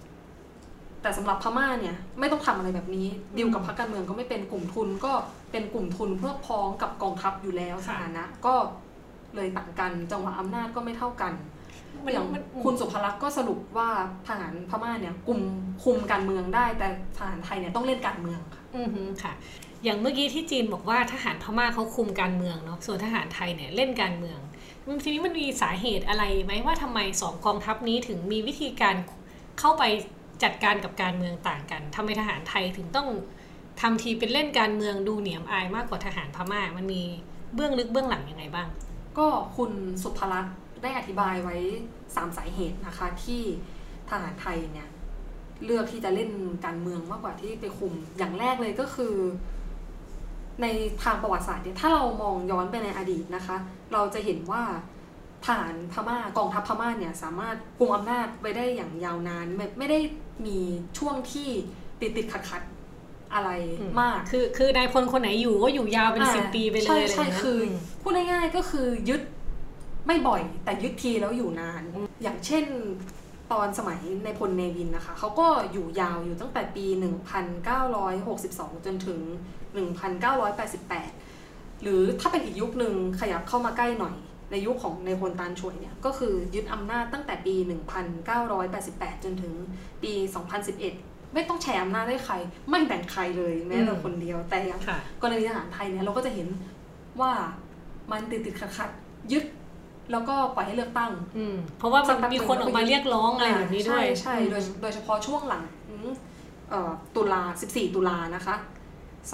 [1.03, 5.13] แต่สำหรับพม่าเนี่ยไม่ต้องทำอะไรแบบนี้ดีลกับพรรคการเมืองก็ไม่เป็นกลุ่มทุนก็
[5.53, 8.55] เป็นกลุ่มทุนเพื่อพ้องกับกองทัพอยู่แล้วสค่ะถานะก็
[9.37, 11.33] เลยต่างกันจังหวะอำนาจก็ไม่เท่ากัน
[12.05, 13.89] มันอย่างมันคุณสุภลักษณ์ก็สรุปว่า
[14.29, 15.41] ทหารพม่าเนี่ยกลุ่ม
[15.85, 19.33] คุมการเมืองได้ แต่ทหารไทยเนี่ยต้องเล่นการเมืองค่ะอือฮึค่ะ
[19.85, 24.39] อย่างเมื่อกี้ที่จีนบอกว่าทหารพม่าเขาคุมการเมืองเนาะส่วนทหารไทยเนี่ยเล่นการเมือง
[25.05, 28.97] ทีนี้มันมีสาเหตุอะไรไหมว่าทำไมสองกองทัพนี้ถึงมีวิธีการ
[29.61, 29.85] เข้าไป
[30.43, 33.09] จัดการกับการเมืองต่างกันทำไมทหารไทยถึงต้อง
[33.81, 37.03] ทำทีเป็นเล่นการเมืองดูเหนียมอายมากกว่าทหารพม่า มันมี
[37.55, 38.69] เบื้องลึกเบื้องหลังยังไงบ้าง
[39.19, 39.27] ก็
[39.57, 39.73] คุณ
[40.03, 41.57] สุภลักษณ์ได้อธิบายไว้
[42.15, 43.43] สามสาเหตุนะคะที่
[44.09, 44.89] ทหารไทยเนี่ย
[45.65, 46.31] เลือกที่จะเล่น
[46.65, 49.15] การเมืองมากกว่าที่ไปคุมอย่างแรกเลยก็คือ
[50.63, 50.67] ใน
[51.03, 53.57] ทางประวัติศาสตร์เนี่ยถ้าเรามองย้อนไปในอดีตนะคะ
[53.93, 54.63] เราจะเห็นว่า
[55.47, 59.99] ทหารพม่ากองทัพพม่าเนี่ยสามารถกุมอำนาจไว้ได้อย่างยาวนานไม่ไม่ได้
[60.47, 60.59] มี
[60.99, 61.49] ช่วงที่
[62.01, 63.51] ติดติดขัดขัดๆอะไร
[63.81, 69.23] อืมมาก คือคือนายพลคนไหนอยู่ก็อยู่ยาวเป็นอ่าสิบปีไปเลยใช่อะไรใช่ย่างเงี้ยคืออมพูดง่ายๆก็คือยึด
[70.07, 71.83] ไม่บ่อยแต่ยึดทีแล้วอยู่นาน
[72.23, 72.65] อย่างเช่น
[73.53, 76.87] ตอนสมัยในพลเนวินนะคะเขาก็อยู่ยาวอยู่ตั้งแต่ปี
[78.07, 79.21] 1962 จนถึง
[80.51, 84.15] 1988 หรือถ้าเป็นอีกยุคหนึ่งขยับเข้ามาใกล้หน่อย
[84.51, 87.55] ในยุคของในพลตานช่วยเนี่ยก็คือยึดอำนาจตั้งแต่ปี
[88.39, 89.53] 1988 จนถึง
[90.03, 90.13] ปี
[90.75, 92.35] 2011 ไม่ต้องแชร์อำนาจให้ใคร
[92.71, 96.49] ไม่แบ่งใครเลยแม้แต่อืมคนเดียวแต่อย่างค่ะกรณีทหารไทยเนี่ยเราก็จะเห็น
[97.21, 97.33] ว่า
[98.11, 99.45] มันติดติดขัดขัดๆยึด
[100.13, 105.63] แล้วก็ปล่อยให้เลือกตั้งอืมเพราะว่าสัมันกแป๊บมีคนออกมาเรียกร้องอะไรแบบนี้ด้วย ใช่ใช่โดยโดยเฉพาะช่วงหลัง
[106.71, 108.57] เอ่อตุลา 14 ตุลานะคะ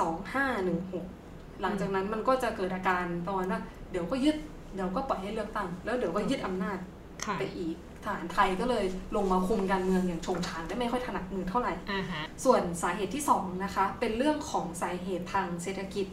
[0.00, 4.36] 2516 หลังจากนั้นมันก็จะเกิดอาการประมาณว่าเดี๋ยวก็ยึด
[4.76, 6.78] เดี๋ยวก็ปล่อยให้เลือกตั้ง แล้วเดี๋ยวก็ยึดอำนาจ
[7.24, 8.84] ค่ะไปอีกทหารไทยก็เลย
[9.16, 16.06] ลงมาคุมการเมืองอย่างโชงชางได้ไม่ค่อยถนัดมือเท่าไหร่อ่าฮะส่วนสาเหตุที่สองนะคะเป็นเรื่องของสาเหตุทางเศรษฐกิจ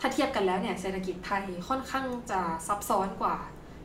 [0.00, 3.36] ถ้าเทียบกันแล้วเนี่ยเศรษฐกิจไทยค่อนข้างจะซับซ้อนกว่า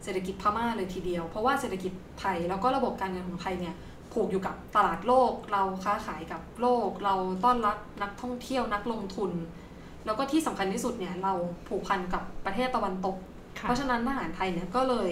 [0.03, 3.75] เศรษฐกิจพม่าเลยทีเดียว เพราะว่าเศรษฐกิจไทยแล้วก็ระบบการเงินของไทยเนี่ย
[4.13, 9.31] ผูกอยู่กับตลาดโลก เราค้าขายกับโลก เราต้อนรับนักท่องเที่ยวนักลงทุน
[10.05, 11.33] แล้วก็ที่สำคัญที่สุดเนี่ยเรา
[11.67, 15.09] ผูกพันกับประเทศตะวันตกค่ะ เพราะฉะนั้นทหารไทยเนี่ยก็เลย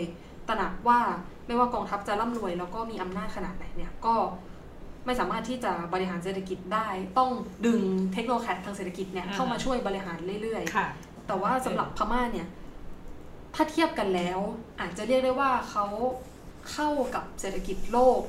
[0.47, 0.99] ตระหนักว่า
[1.47, 4.15] ไม่ว่ากองทัพจะร่ำรวย แล้วก็มีอำนาจขนาดไหนเนี่ยก็
[5.06, 7.32] ไม่สามารถที่จะบริหารเศรษฐกิจได้ ต้อง
[7.65, 7.82] ดึง
[8.13, 12.47] เทคโนโลยีทางเศรษฐกิจเนี่ยอ่าเข้ามาช่วยบริหารเรื่อยค่ะๆแต่ว่าสำหรับพม่าเนี่ย
[13.56, 14.39] ถ้าเทียบกันแล้ว
[14.82, 15.86] อาจจะเรียกได้ว่าเขา
[16.71, 18.21] เข้ากับเศรษฐกิจโลก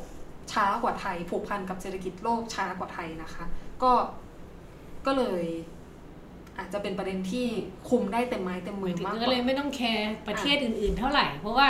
[0.52, 3.44] ช้ากว่าไทย ผูกพันกับเศรษฐกิจโลกช้ากว่าไทยนะคะ
[3.82, 3.92] ก็
[5.06, 5.44] ก็เลย
[6.58, 7.46] อาจจะเป็นประเด็นที่
[7.88, 11.68] คุมได้เต็มไม้เต็มหมืมาอยถึงมากกก็ว่าเลยไม่ต้องแคร์ประเทศอื่น ๆ เท่าไหร่ เพราะว่า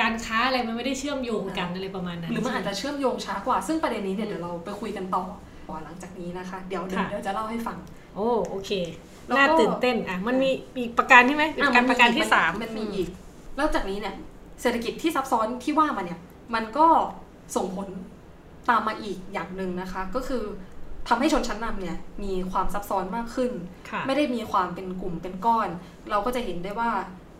[0.00, 5.24] การค้าอะไรมันไม่ได้เชื่อมโยงกันอะไรประมาณนั้น หรือมันอาจจะเชื่อมโยงช้ากว่า ซึ่งประเด็นนี้เนี่ยอืมเดี๋ยวเราไปคุยกันต่อ
[5.84, 7.76] หลังจากนี้นะคะ เดี๋ยวเดี๋ยวค่ะเดี๋ยวจะเล่าให้ฟัง
[8.14, 8.70] โอ้โอเค
[9.26, 13.08] แล้วก็น่าตื่นเต้นอะมันมีอีกประการใช่ไหมเป็นอะการมันมีประการที่อีกสามมันมีอีก
[13.56, 14.14] แล้วจากนี้เนี่ย
[14.62, 16.18] เศรษฐกิจที่ซับซ้อนที่ว่ามาเนี่ย
[16.54, 16.86] มันก็
[17.56, 17.88] ส่งผล
[18.70, 20.44] ตามมาอีกอย่างหนึ่งนะคะ ก็คือ
[21.08, 23.52] ทำให้ชนชั้นนำเนี่ยมีความซับซ้อนมากขึ้น
[23.90, 25.68] ค่ะไม่ได้มีความเป็นกลุ่มเป็นก้อน
[26.10, 26.90] เราก็จะเห็นได้ว่า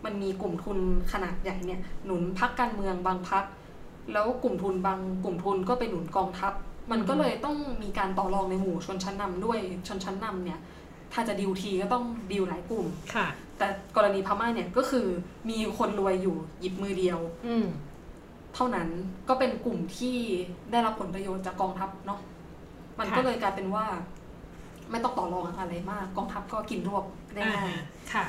[0.05, 0.77] มันมีกลุ่มทุน
[1.11, 3.43] ขนาดใหญ่เนี่ยหนุนพักการเมืองบางพัก
[4.13, 6.53] แล้วกลุ่มทุนบางกลุ่มทุนก็ไปหนุนกองทัพ
[6.91, 10.59] มันก็เลยต้องมีการต่อรองในหมู่ชนชั้นนำด้วยชนชั้นนำเนี่ย
[11.13, 13.27] ถ้าจะดีลทีก็ต้องดีลหลายกลุ่มค่ะ
[13.57, 15.07] แต่กรณีพม่าเนี่ยก็คือ
[15.49, 17.65] มีคนรวยอยู่หยิบมือเดียว อืม
[18.55, 18.89] เท่านั้น
[19.29, 20.17] ก็เป็นกลุ่มที่
[20.71, 22.19] ได้รับผลประโยชน์จากกองทัพเนาะ
[22.99, 23.85] มันก็เลยกลายเป็นว่า
[24.91, 28.25] ไม่ต้องต่อรองอะไรมากกองทัพก็กินรวบได้อ่าง่ายฮะค่ะ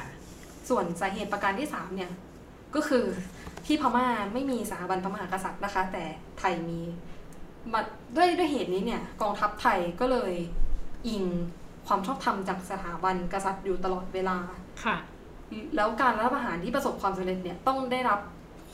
[0.69, 2.11] ส่วนสาเหตุประการที่สามเนี่ย
[2.75, 3.05] ก็คือ
[3.67, 6.05] ที่พม่าไม่มีสถาบันพระมหากษัตริย์นะคะ แต่
[6.39, 6.81] ไทยมี
[7.73, 7.81] มา
[8.17, 10.33] ด้วยด้วยเหตุนี้เนี่ย กองทัพไทยก็เลย
[11.09, 11.25] อิง
[11.87, 14.39] ความชอบธรรมจากสถาบันกษัตริย์อยู่ตลอดเวลา
[14.85, 14.97] ค่ะ
[15.77, 18.21] แล้วการรัฐประหารที่ประสบความสำเร็จเนี่ยต้องได้รับ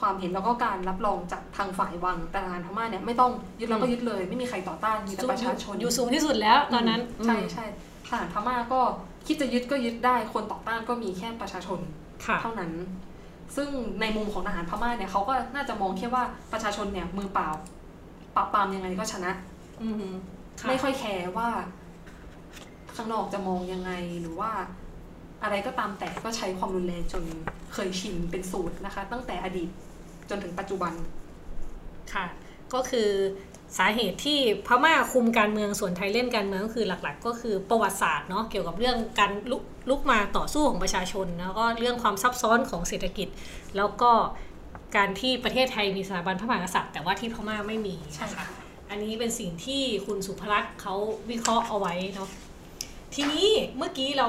[0.01, 7.65] ความเห็นแล้วก็การรับรองจากทางฝ่ายวังแต่ทหารพม่าเนี่ยไม่ต้องยึดแล้วก็ยึดเลย ไม่มีใครต่อต้านมีแต่ประชาชนอยู่สูงที่สุดแล้วตอนนั้นใช่อืมใช่
[8.09, 8.81] ทหารพม่าก็
[9.27, 11.81] คิดจะยึดก็ยึดได้คนต่อต้านก็มีแค่ประชาชน
[12.27, 12.73] ค่ะเท่านั้น
[13.57, 13.69] ซึ่ง
[14.01, 17.49] ในมุมของทหารพม่าเนี่ยเขาก็น่าจะมองแค่ว่าประชาชนเนี่ยมือเปล่า
[18.37, 19.33] ปราบปรามยังไงก็ชนะ
[19.83, 19.95] อืม
[20.61, 21.49] ค่ะไม่ค่อยแคร์ว่า
[22.97, 24.51] ข้างนอกจะมองยังไงหรือว่า
[25.43, 27.25] อะไรก็ตามแต่ก็ใช้ความรุนแรงจน
[27.73, 29.69] เคยชินเป็นสูตรนะคะ ตั้งแต่อดีต
[30.31, 30.93] จนถึงปัจจุบัน
[32.15, 32.27] ค่ะ
[32.75, 33.11] ก็คือ
[33.79, 43.29] สาเหตุที่พม่าคุมการเมืองส่วนไทยเล่นการเมืองก็คือหลักๆ ก็คือประวัติศาสตร์เนาะเกี่ยวกับเรื่องการลุกลุกมาต่อสู้ของประชาชน แล้วก็เรื่องความซับซ้อนของเศรษฐกิจ
[43.77, 44.11] แล้วก็
[44.97, 48.47] การที่ประเทศไทยมีสถาบันพระมหากษัตริย์ แต่ว่าที่พม่าไม่มีใช่นะคะค่ะ
[48.91, 50.95] อันนี้เป็นสิ่งที่คุณสุภลักษณ์เขา
[51.31, 52.29] วิเคราะห์เอาไว้เนาะ
[53.15, 54.29] ทีนี้เมื่อกี้เรา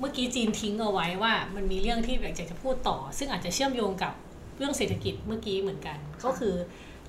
[0.00, 4.12] เมื่อกี้จีนทิ้งเอาไว้ว่า มันมีเรื่องที่อยากจะพูดต่อ ซึ่งอาจจะเชื่อมโยงกับ
[4.58, 6.54] เรื่องเศรษฐกิจเมื่อกี้เหมือนกัน ก็คือ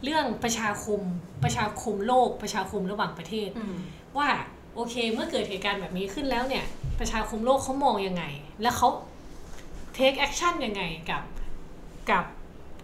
[0.03, 1.01] เรื่องประชาคม
[1.43, 3.75] ประชาคมโลกประชาคมระหว่างประเทศอืม
[4.17, 4.29] ว่า
[4.75, 6.65] โอเคเมื่อเกิดเหตุการณ์แบบนี้ขึ้นแล้วเนี่ย
[6.99, 8.23] ประชาคมโลกเขามองยังไง
[8.61, 8.89] แล้วเขา
[9.97, 11.23] take action ยังไงกับ
[12.11, 12.25] กับ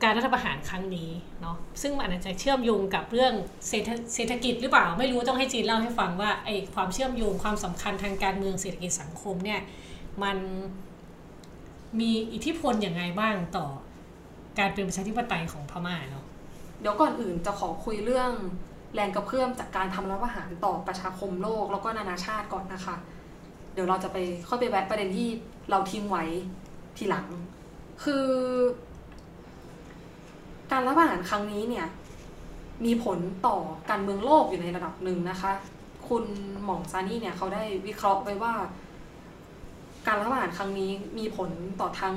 [0.04, 1.10] การรัฐประหารครั้งนี้
[1.42, 3.34] เนาะซึ่งมันอาจจะเชื่อมโยงกับเรื่อง
[3.68, 9.62] เศรษฐเศรษฐกิจหรือเปล่า ไม่รู้ต้องให้จีนเล่าให้ฟังว่าไอ้ความเชื่อมโยงความสำคัญทางการเมืองเศรษฐกิจสังคมเนี่ย
[10.24, 10.38] มัน
[12.00, 13.68] มีอิทธิพลอย่างไงบ้างต่อ
[14.60, 16.26] การเป็นประชาธิปไตยของพม่าเนาะ
[16.82, 18.32] เดี๋ยวก่อนอื่นจะขอคุยเรื่อง
[18.96, 22.96] แรงกระเพื่อมจากการทำรัฐประหารต่อประชาคมโลกแล้วก็นานาชาติก่อนนะคะ
[23.74, 25.30] เดี๋ยวเราจะไปค่อยไปแวะประเด็นที่
[25.70, 26.24] เราทิ้งไว้
[26.98, 27.28] ทีหลัง
[28.04, 28.26] คือ
[30.72, 31.88] การรัฐประหารครั้งนี้เนี่ย
[32.86, 33.58] มีผลต่อ
[33.90, 35.52] การเมืองโลกอยู่ในระดับหนึ่งนะคะ
[36.08, 36.26] คุณ
[36.64, 38.54] หม่องซานี่เนี่ยเขาได้วิเคราะห์ไว้ว่า
[40.08, 41.50] การรัฐประหารครั้งนี้มีผล
[41.82, 42.16] ต่อทั้ง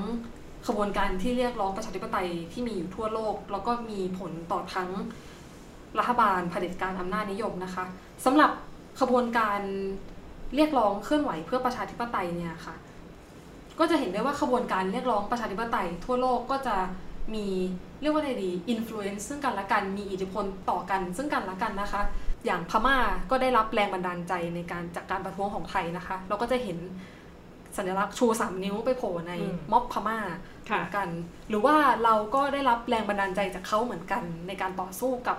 [0.67, 4.91] ขบวนการที่เรียกร้องประชาธิปไตยที่มีอยู่ทั่วโลก แล้วก็มีผลต่อทั้ง
[5.99, 7.85] รัฐบาลเผด็จการอำนาจนิยมนะคะ
[8.25, 8.51] สำหรับ
[9.01, 9.61] ขบวนการ
[10.55, 12.75] เรียกร้องเคลื่อนไหวเพื่อประชาธิปไตยเนี่ยค่ะ
[13.79, 16.77] ก็จะเห็นได้ว่าขบวนการเรียกร้องประชาธิปไตย ทั่วโลกก็จะ
[17.35, 17.47] มี
[18.01, 22.03] เรียกว่าอะไรดีอิ f l u e n c e ซึ่งกันและกันมีอิทธิพลต่อกันซึ่งกันและกันนะคะ
[22.45, 22.97] อย่างพม่า
[23.31, 26.79] ก็ได้รับแรงบันดาลใจในการจากการประท้วงของไทยนะคะ เราก็จะเห็น
[27.77, 30.54] สัญลักษณ์ชูสามนิ้วไปโผล่ในอืมม็อบพม่าค่ะเหมือน
[30.97, 31.09] กัน
[31.49, 35.37] หรือว่าเราก็ได้รับแรงบันดาลใจจากเขาเหมือนกัน ในการต่อสู้กับ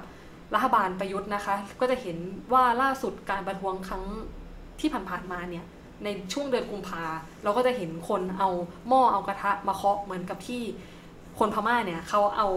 [0.54, 2.18] รัฐบาลประยุทธ์นะคะ ก็จะเห็น
[2.54, 4.04] ว่าล่าสุดการประท้วงครั้ง
[4.80, 5.66] ที่ผ่านๆมาเนี่ย
[6.04, 7.04] ในช่วงเดือนกุมภา
[7.44, 8.50] เราก็จะเห็นคนเอา
[8.88, 10.62] หม้อเอากระทะมาเคาะเหมือนกับที่
[11.40, 12.48] คนพม่าเนี่ยเขาเอา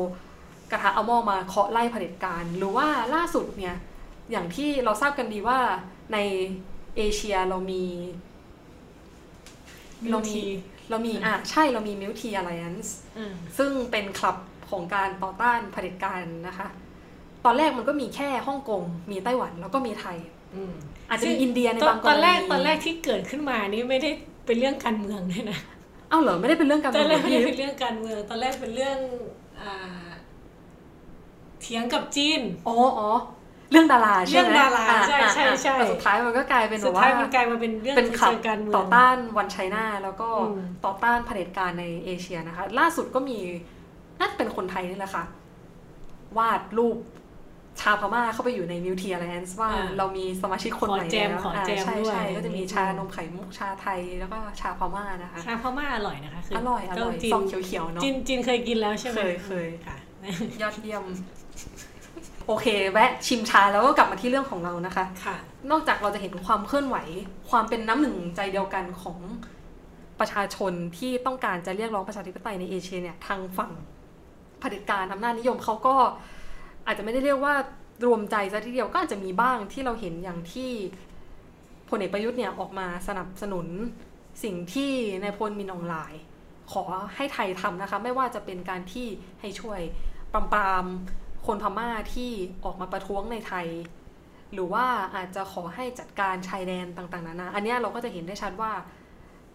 [0.71, 3.77] กระทะเอาหม้อมาเคาะไล่เผด็จการ หรือว่าล่าสุดเนี่ย
[4.31, 5.59] อย่างที่เราทราบกันดีว่า
[6.13, 6.19] ใน
[6.97, 7.85] เอเชียเรามี
[10.11, 10.41] เรามี
[10.91, 14.37] เรามีอะใช่เรามี Milk Tea Alliance อืมซึ่งเป็นคลับ
[14.71, 16.69] ของการต่อต้านเผด็จการนะคะ
[17.45, 20.19] ตอนแรกมันก็มีแค่ฮ่องกงมีไต้หวันแล้วก็มีไทย
[20.55, 20.73] อืม
[21.09, 24.11] อาจจะมีอินเดียในตอนบางกรณีตอนแรกตอนแรกที่เกิดขึ้นมานี่ไม่ได้
[24.47, 25.59] เป็นเรื่องการเมืองด้วยนะ
[26.09, 28.99] เอ้าเหรอไม่ได้เป็นเรื่องการตเมืออนงแรกไม่ได้เหรอเป็นพี่เรื่องการเมืองตอนแรกเป็นเรื่อง
[29.61, 30.09] อ่า
[31.61, 33.11] เถียงกับจีนอ๋ออ๋อ
[33.71, 43.39] เรื่องดาราใช่ไหมเรื่องดาราอะใช่อะใช่อะใช่แต่สุดท้ายมันก็กลายเป็นแบสุดบว่าท้ายมันกลายมาเป็นเรื่องเป็นขับเชิงการเมืองต่อต้านวันไชน่าแล้วก็อืมต่อต้านเผด็จการในเอเชียนะคะ ล่าสุดก็มี
[44.19, 45.25] น่าจะเป็นคนไทยนี่แหละค่ะ
[46.39, 46.97] วาดรูป
[47.81, 59.97] ชาวพม่าเข้าไปอยู่ในมิวทีอะไรนส์ว่าอ่าเรามีสมาชิกคนใหม่ขอแจมแล้วขอแจมาใช่ด้วยใช่ก็จะมีชานมไข่มุกชาไทยแล้วก็ชาพม่านะคะ ชาพม่าอร่อยนะคะคือร่อยอร่อยจีนซองเขียวๆเนาะจีนจีนเคยกินแล้วใช่ไหมเคยเคยค่ะ
[60.63, 61.05] ยอดเยี่ยม
[62.51, 65.37] โอเคแวะชิมชาแล้วก็กลับมาที่เรื่องของเรานะคะค่ะ
[65.71, 66.97] นอกจากเราจะเห็นความเคลื่อนไหว
[67.51, 69.19] ความเป็นน้ำหนึ่งใจเดียวกันของ
[70.21, 73.73] ประชาชนที่ต้องการจะเรียกร้องประชาธิปไตยในเอเชียเนี่ยทางฝั่ง
[74.61, 75.95] เผด็จการอำนาจนิยมเขาก็
[76.87, 77.55] อาจจะไม่ได้เรียกว่า
[78.07, 80.71] รวมใจซะทีเดียวก็อาจจะมีบ้างที่เราเห็นอย่างที่
[81.89, 83.67] พลเอกประยุทธ์เนี่ยออกมาสนับสนุน
[84.43, 86.23] สิ่งที่นายพลมินอองไลน์
[86.73, 86.83] ขอ
[87.15, 89.07] ให้ไทยทำนะคะ ไม่ว่าจะเป็นการที่
[89.41, 89.81] ให้ช่วย
[90.33, 90.87] ปรามปราม
[91.47, 92.31] คนพม่าที่
[92.65, 93.67] ออกมาประท้วงในไทย
[94.53, 98.73] หรือว่าอาจจะขอให้จัดการชายแดนต่างๆนานาอันเนี้ยเราก็จะเห็นได้ชัดว่า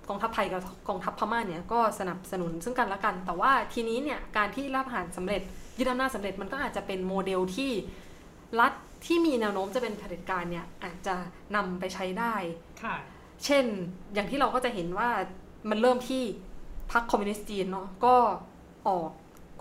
[0.10, 5.42] กองทัพไทยกับกองทัพพม่าเนี่ยก็สนับสนุนซึ่งกันและกัน แต่ว่าทีนี้เนี่ยการที่รับผ่านสำเร็จ
[5.78, 7.72] ยึดอำนาจสำเร็จมันก็อาจจะเป็นโมเดลที่
[8.60, 8.74] รัฐ
[9.06, 11.16] ที่มีแนวโน้มจะเป็นเผด็จการเนี่ยอาจจะ
[11.56, 12.36] นำไปใช้ได้
[12.84, 12.96] ค่ะ
[13.46, 13.66] เช่น
[14.14, 15.10] อย่างที่เราก็จะเห็นว่า
[15.70, 16.24] มันเริ่มที่
[16.92, 18.16] พรรคคอมมิวนิสต์จีนเนาะก็
[18.88, 19.10] ออก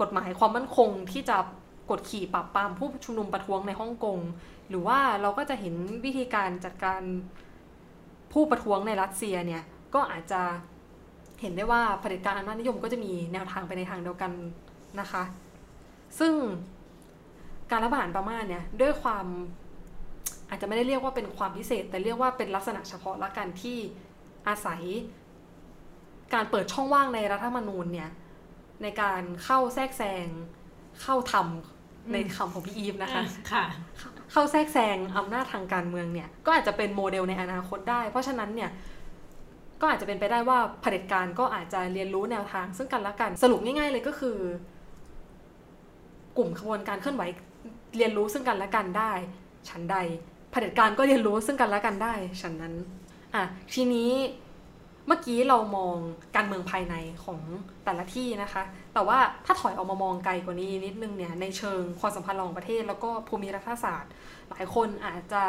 [0.00, 1.37] กฎหมายความมั่นคงที่จะ
[1.90, 4.18] กดขี่ปราบปรามผู้ชุมนุมประท้วงในฮ่องกง
[4.68, 7.01] หรือว่าเราก็จะเห็นวิธีการจัดการ
[8.33, 9.62] ผู้ประท้วงในรัสเซียเนี่ย
[9.95, 10.42] ก็อาจจะ
[11.40, 14.33] เห็นได้ว่าเผด็จการอำนาจนิยมก็จะมีแนวทางไปในทางเดียวกัน
[15.01, 15.23] นะคะ
[16.18, 16.35] ซึ่ง
[17.71, 19.27] การรัฐประหารพม่าเนี่ยด้วยความ
[20.49, 23.79] อาจจะไม่ได้เรียกว่าเป็นความพิเศษ แต่เรียกว่าเป็นลักษณะเฉพาะละกันที่
[24.49, 24.83] อาศัย
[26.35, 28.11] การเปิดช่องว่างในรัฐธรรมนูญเนี่ย
[28.83, 30.27] ในการเข้าแทรกแซง
[31.02, 33.64] เข้าทำในคำของพี่อีฟนะคะค่ะ
[34.33, 38.70] เข้าแทรกแซงอำนาจทางการเมืองเนี่ย ก็อาจจะเป็นโมเดลในอนาคตได้ เพราะฉะนั้นเนี่ย
[39.81, 44.37] ก็อาจจะเป็นไปได้ว่าเผด็จการก็อาจจะเรียนรู้แนวทาง ซึ่งกันและกันสรุปง่าย ๆ เลยก็คือ
[46.37, 47.22] กลุ่มขบวนการเคลื่อนไหว
[47.96, 49.12] เรียนรู้ซึ่งกันและกันได้
[49.68, 49.96] ฉันใด
[50.50, 52.74] เผด็จการก็เรียนรู้ซึ่งกันและกันได้ฉันนั้น
[53.35, 53.42] อะ
[53.74, 54.11] ทีนี้
[55.07, 55.97] เมื่อกี้เรามอง
[56.37, 57.41] การเมืองภายในของ
[57.85, 58.62] แต่ละที่นะคะ
[58.95, 64.11] แต่ว่าถ้าถอยออกมามองไกลกว่านี้นิดนึงเนี่ยในเชิงความสัมพันธ์ระหว่างประเทศ แล้วก็ภูมิรัฐศาสตร์
[64.51, 65.43] หลายคนอาจจะ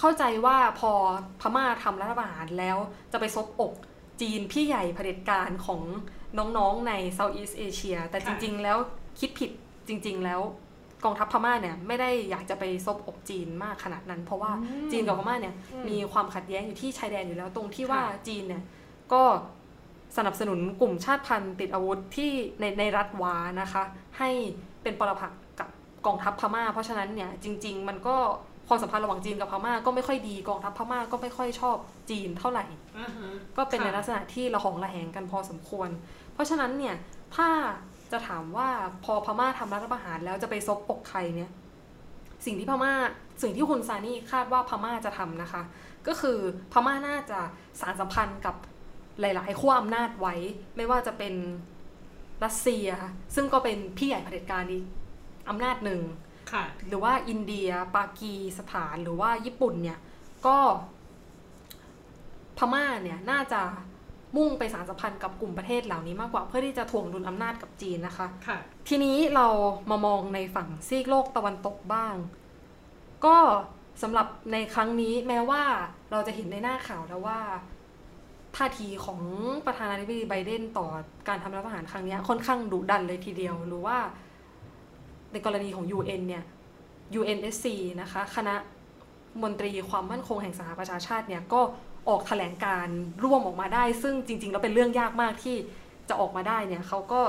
[0.00, 0.92] เข้าใจว่าพอ
[1.40, 2.76] พม่าทำรัฐประหารแล้ว
[3.12, 3.72] จะไปซบอก
[4.20, 5.82] จีนพี่ใหญ่เผด็จการของ
[6.38, 8.78] น้องๆในเซาท์อีสเอเชียแต่จริง ๆ แล้ว
[9.20, 9.50] คิดผิด
[9.88, 10.40] จริง ๆ แล้ว
[11.04, 14.52] กองทัพพม่าเนี่ยไม่ได้อยากจะไปซบอกจีนมากขนาดนั้น เพราะว่า
[14.92, 15.54] จีนกับพม่าเนี่ย
[15.88, 18.62] มีความขัดแย้งอยู่ที่ชายแดนอยู่แล้วตรงที่ว่าจีนเนี่ย
[19.12, 19.22] ก็
[20.16, 23.82] สนับสนุนกลุ่มชาติพันธุ์ติดอาวุธที่ในในรัฐวานะคะ
[24.18, 24.30] ให้
[24.82, 25.68] เป็นปรปักษ์กับ
[26.06, 28.16] กองทัพพม่า เพราะฉะนั้นเนี่ยจริง ๆ มันก็
[28.68, 31.76] ความสัมพันธ์ระหว่างจีนกับพม่าก็ไม่ค่อยดีกองทัพพม่าก็ไม่ค่อยชอบ
[32.10, 32.64] จีนเท่าไหร่
[32.98, 35.88] อ่าฮะก็เป็นในค่ะลักษณะที่ระหองระแหงกันพอสมควร
[36.34, 36.94] เพราะฉะนั้นเนี่ย
[37.36, 37.48] ถ้า
[38.12, 38.68] จะถามว่า
[39.04, 41.50] พอพม่าทำรัฐประหารแล้วจะไปซบอกใครเนี่ย
[42.44, 42.92] สิ่งที่พม่า
[43.42, 45.62] สิ่งที่คุณซานี่คาดว่าพม่าจะทำนะคะ
[46.06, 46.38] ก็คือ
[46.72, 47.38] พม่าน่าจะ
[47.80, 48.54] สารสัมพันธ์กับ
[49.20, 50.34] หลาย ๆขั้วอำนาจไว้
[50.76, 51.34] ไม่ว่าจะเป็น
[52.44, 52.88] รัสเซีย
[53.34, 54.84] ซึ่งก็เป็นพี่ใหญ่เผด็จการอีก
[55.48, 56.00] อำนาจหนึ่ง
[56.52, 59.98] ค่ะหรือว่าอินเดีย ปากีสถานหรือว่าญี่ปุ่นเนี่ย
[60.46, 60.58] ก็
[62.58, 63.62] พม่าเนี่ยน่าจะ
[64.36, 69.46] มุ่งไปสารสัมพันธ์กับกลุ่มประเทศเหล่านี้มากกว่าเพื่อที่จะถ่วงดุลอำนาจกับจีนนะคะค่ะทีนี้เรา
[69.90, 72.14] มามองในฝั่งซีกโลกตะวันตกบ้าง
[73.26, 73.36] ก็
[74.02, 75.62] สำหรับในครั้งนี้แม้ว่า
[76.10, 77.40] เราจะเห็นในหน้าข่าวแล้วว่า
[78.56, 79.20] ท่าทีของ
[79.66, 80.86] ประธานาธิบดีไบเดนต่อ
[81.28, 83.98] การทำรัฐประหารครั้งเนี้ยค่อนข้างดุดันเลยทีเดียว หรือว่า
[85.32, 86.44] ในกรณีของ UN เนี่ย
[87.18, 87.66] UNSC
[88.00, 88.54] นะคะ คณะ
[89.42, 91.60] มนตรีความมั่นคงแห่งสหประชาชาติเนี่ย ก็
[92.08, 92.88] ออกแถลงการ
[93.24, 95.56] ร่วมออกมาได้ ซึ่งจริง ๆ แล้วเป็นเรื่องยากมากที่
[96.08, 97.20] จะออกมาได้เนี่ยเขาก็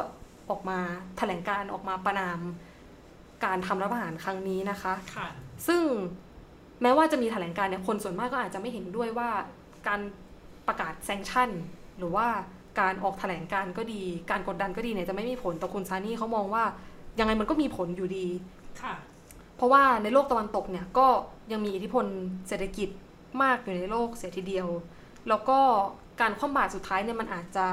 [0.50, 0.78] ออกมา
[1.18, 2.40] แถลงการออกมาประนาม
[3.46, 5.28] การทำรัฐประหารครั้งนี้นะคะค่ะ
[5.68, 5.82] ซึ่ง
[6.82, 9.30] แม้ว่าจะมีแถลงการเนี่ยคนส่วนมากก็อาจจะไม่เห็นด้วยว่า
[9.88, 10.00] การ
[10.68, 11.50] ประกาศแซงชั่น
[11.98, 12.28] หรือว่า
[12.80, 14.02] การออกแถลงการก็ดี
[14.32, 16.64] การกดดันก็ดีเนี่ยจะไม่มีผลแต่คุณซานี่เขามองว่า
[17.20, 18.28] ยังไงมันก็มีผลอยู่ดี
[18.82, 18.94] ค่ะ
[19.58, 21.08] เพราะว่าในโลกตะวันตกเนี่ยก็
[21.52, 22.06] ยังมีอิทธิพล
[22.48, 22.90] เศรษฐกิจ
[23.42, 24.68] มากอยู่ในโลกเสียทีเดียว
[25.30, 25.60] แล้วก็
[26.22, 27.68] การคว่ำบาตรสุดท้ายเนี่ยมันอาจจะ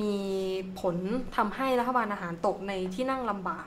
[0.00, 0.16] มี
[0.80, 0.96] ผล
[1.36, 3.66] ทำให้รัฐบาลอาหารตกในที่นั่งลำบาก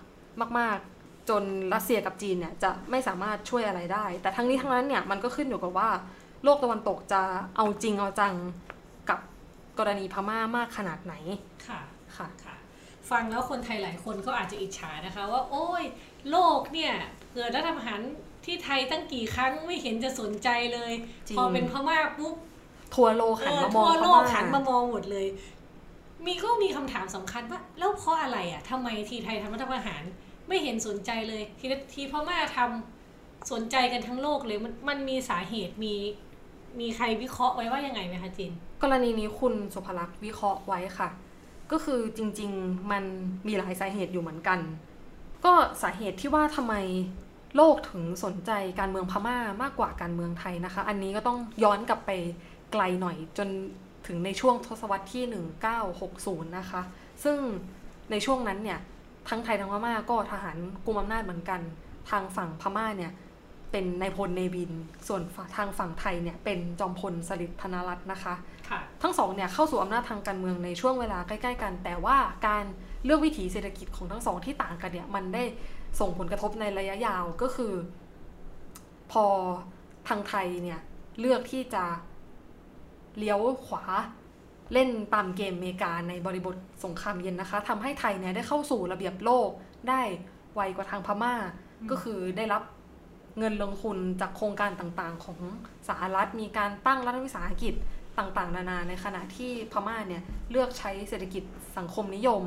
[0.60, 5.89] มาก ๆ จนรัสเซียกับจีนเนี่ยจะไม่สามารถช่วยอะไรได้ แต่ทั้งนี้ทั้งนั้นเนี่ยมันก็ขึ้นอยู่กับว่า
[6.43, 7.21] โลกตะวันตกจะ
[7.56, 8.34] เอาจริงเอาจัง
[9.10, 9.19] กับ
[9.78, 11.13] กรณีพม่ามากขนาดไหน
[11.67, 11.82] ค่ะ
[12.17, 12.56] ค่ะค่ะ
[13.10, 15.84] ฟังแล้วคนไทยหลายคนก็อาจจะอิจฉานะคะ ว่า โอ้ย
[16.32, 16.93] โลกเนี่ย
[17.34, 18.02] เกิดรัฐประหาร
[18.45, 20.93] ที่ไทยตั้งกี่ครั้งไม่เห็นจะสนใจเลย
[21.28, 22.36] จริงพอเป็นพม่าปุ๊บ
[22.93, 25.28] ทัวร์โลกเอหันอมามอทั่งวโลกพม่าหันมามองหมดเลย
[26.26, 30.04] มีก็มีคำถามสำคัญว่า แล้วเพราะอะไรอะทำไมทีไทยทำรัฐประหาร
[30.47, 35.95] ไม่เห็นสนใจเลย ทีทีพม่าทำสนใจกันทั้งโลกเลยมันมันมีสาเหตุมี
[36.79, 41.09] มีใครวิเคราะห์ไว้ว่ายังไงไหมคะจิน กรณีนี้คุณสุภลักษณ์วิเคราะห์ไว้ค่ะ
[41.71, 43.03] ก็คือจริง ๆ มัน
[43.47, 44.59] มีหลายสาเหตุอยู่เหมือนกัน
[45.45, 46.75] ก็สาเหตุที่ว่าทำไม
[47.55, 52.11] โลกถึงสนใจการเมืองพม่ามากกว่าการเมืองไทยนะคะ อันนี้ก็ต้องย้อนกลับไป
[52.71, 53.47] ไกลหน่อยจน
[54.07, 55.23] ถึงในช่วงทศวรรษที่
[55.89, 56.81] 1960 นะคะ
[57.23, 57.37] ซึ่ง
[58.11, 58.79] ในช่วงนั้นเนี่ย
[59.29, 61.61] ทั้งไทยทั้งพม่าก็ทหารกุมอำนาจเหมือนกัน
[62.09, 63.11] ทางฝั่งพม่าเนี่ย
[63.71, 64.71] เป็นนายพลเนวิน
[65.08, 68.34] ส่วนฝั่งทางฝั่งไทยเนี่ยเป็นจอมพลสฤษดิ์ธนรัตน์นะคะ
[68.69, 72.65] ค่ะทั้งสองเนี่ยเข้าสู่อำนาจทางการเมืองในช่วงเวลาใกล้ๆกัน แต่ว่าการ
[73.03, 75.43] เลือกวิถีเศรษฐกิจของทั้งสองที่ต่างกันเนี่ยมันได้
[75.99, 77.73] ส่งผลกระทบในระยะยาวก็คือ
[79.12, 79.25] พอ
[80.08, 80.80] ทางไทยเนี่ย
[81.19, 81.84] เลือกที่จะ
[83.17, 83.84] เลี้ยวขวา
[84.73, 89.49] เล่นตามเกมอเมริกาในบริบทสงครามเย็นนะคะทำให้ไทยเนี่ยได้เข้าสู่ระเบียบโลก
[89.89, 90.01] ได้
[90.56, 91.33] ไวกว่าทางพม่า
[91.81, 92.62] อืมก็คือได้รับ
[93.38, 95.40] เงินลงทุนจากโครงการต่างๆ ของ
[95.88, 97.73] สหรัฐมีการตั้งรัฐวิสาหกิจ
[98.17, 101.44] ต่างๆ นานาในขณะที่พม่าเนี่ยเลือกใช้เศรษฐกิจ
[101.77, 102.44] สังคมนิยม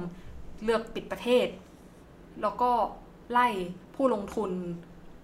[0.64, 1.46] เลือกปิดประเทศ
[2.42, 2.70] แล้วก็
[3.32, 3.46] ไล่
[3.94, 4.50] ผู้ลงทุน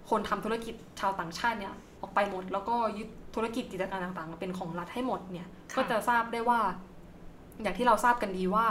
[0.09, 6.59] คนทำธุรกิจชาวต่างชาติเนี่ยออกไปหมด แล้วก็ยึดธุรกิจกิจการต่างๆ เป็นของรัฐให้หมดเนี่ยค่ะก็จะทราบได้ว่า
[7.61, 8.67] อย่างที่เราทราบกันดีว่า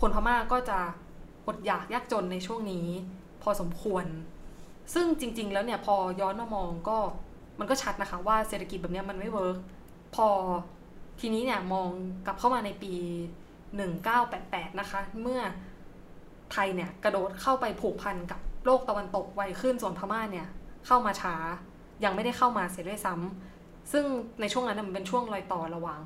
[0.00, 0.78] คนพม่าก็จะ
[1.46, 2.86] อดอยากยากจนในช่วงนี้
[3.42, 4.04] พอสมควร
[4.94, 6.98] ซึ่งจริง ๆ แล้วเนี่ยพอย้อนมามองก็
[7.58, 9.58] มันก็ชัดนะคะว่าเศรษฐกิจแบบเนี้ยมันไม่ work
[10.14, 10.28] พอ
[11.20, 11.88] ทีนี้เนี่ยมอง
[12.26, 12.92] กลับเข้ามาในปี
[13.86, 15.40] 1988 นะคะ เมื่อ
[16.52, 20.48] ไทยเนี่ยกระโดดเข้าไปผูกพันกับโลกตะวันตกไวขึ้นส่วนพม่าเนี่ย
[20.86, 21.34] เข้ามาช้า
[22.04, 24.04] ยังไม่ได้เข้ามาเสียด้วยซ้ำซึ่ง
[24.40, 26.00] ในช่วงนั้นมันเป็นช่วงรอยต่อระหว่าง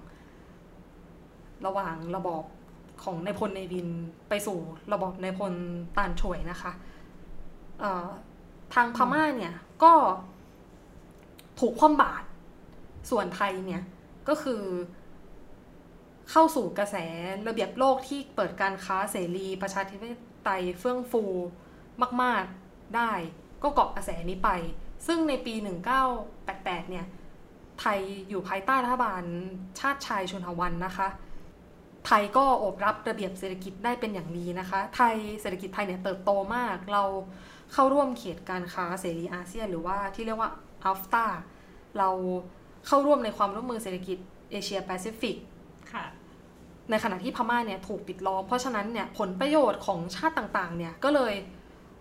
[1.66, 2.44] ระหว่างระบอบ
[3.02, 3.88] ของนายพลเนวิน
[4.28, 4.58] ไปสู่
[4.92, 5.52] ระบอบในพล
[5.96, 6.72] ตานช่วยนะคะ
[8.74, 9.92] ทางพม่าเนี่ยก็
[11.60, 12.26] ถูกคว่ำบาตร
[13.10, 13.82] ส่วนไทยเนี่ย
[14.28, 14.62] ก็คือ
[16.30, 16.96] เข้าสู่กระแส
[17.48, 20.04] ระเบียบโลกที่เปิดการค้าเสรีประชาธิป
[20.44, 21.22] ไตยเฟื่องฟู
[22.22, 23.12] มาก ๆ ได้
[23.62, 24.50] ก็เกาะกระแสนี้ไป
[25.06, 25.54] ซึ่งในปี
[26.22, 27.06] 1988 เนี่ย
[27.80, 27.98] ไทย
[28.28, 29.22] อยู่ภายใต้รัฐบาล
[29.80, 31.08] ชาติชายชนหวันนะคะ
[32.06, 37.04] ไทยก็อบรับระเบียบเศรษฐกิจได้เป็นอย่างดีนะคะ ไทยเศรษฐกิจไทยเนี่ยเติบโตมาก เรา
[37.72, 40.50] เข้าร่วมเขตการค้าเสรีอาเซียน หรือว่าที่เรียกว่า
[40.84, 41.26] อัฟตา
[41.98, 42.08] เรา
[42.86, 44.18] เข้าร่วมในความร่วมมือเศรษฐกิจ
[44.50, 45.36] เอเชียแปซิฟิก
[46.90, 51.34] ในขณะที่พม่าเนี่ยถูกปิดล้อม เพราะฉะนั้นเนี่ยผลประโยชน์ของชาติต่างๆเนี่ยก็เลย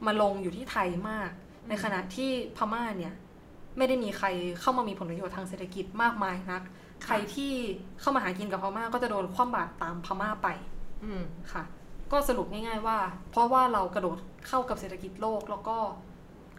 [0.05, 1.29] มาลงอยู่ที่ไทยมาก
[1.69, 3.13] ในขณะที่พม่าเนี่ย
[3.77, 4.27] ไม่ได้มีใคร
[4.61, 6.61] เข้ามามีผลประโยชน์ทางเศรษฐกิจมากมายนัก
[7.05, 7.51] ใครที่
[8.01, 10.47] เข้ามาหากินกับพม่าก็จะโดนคว่ำบาตรตามพม่าไป
[11.53, 11.63] ค่ะ
[12.13, 12.97] ก็สรุปง่ายๆว่า
[13.31, 15.77] เพราะว่าเรากระโดดเข้ากับเศรษฐกิจโลกแล้วก็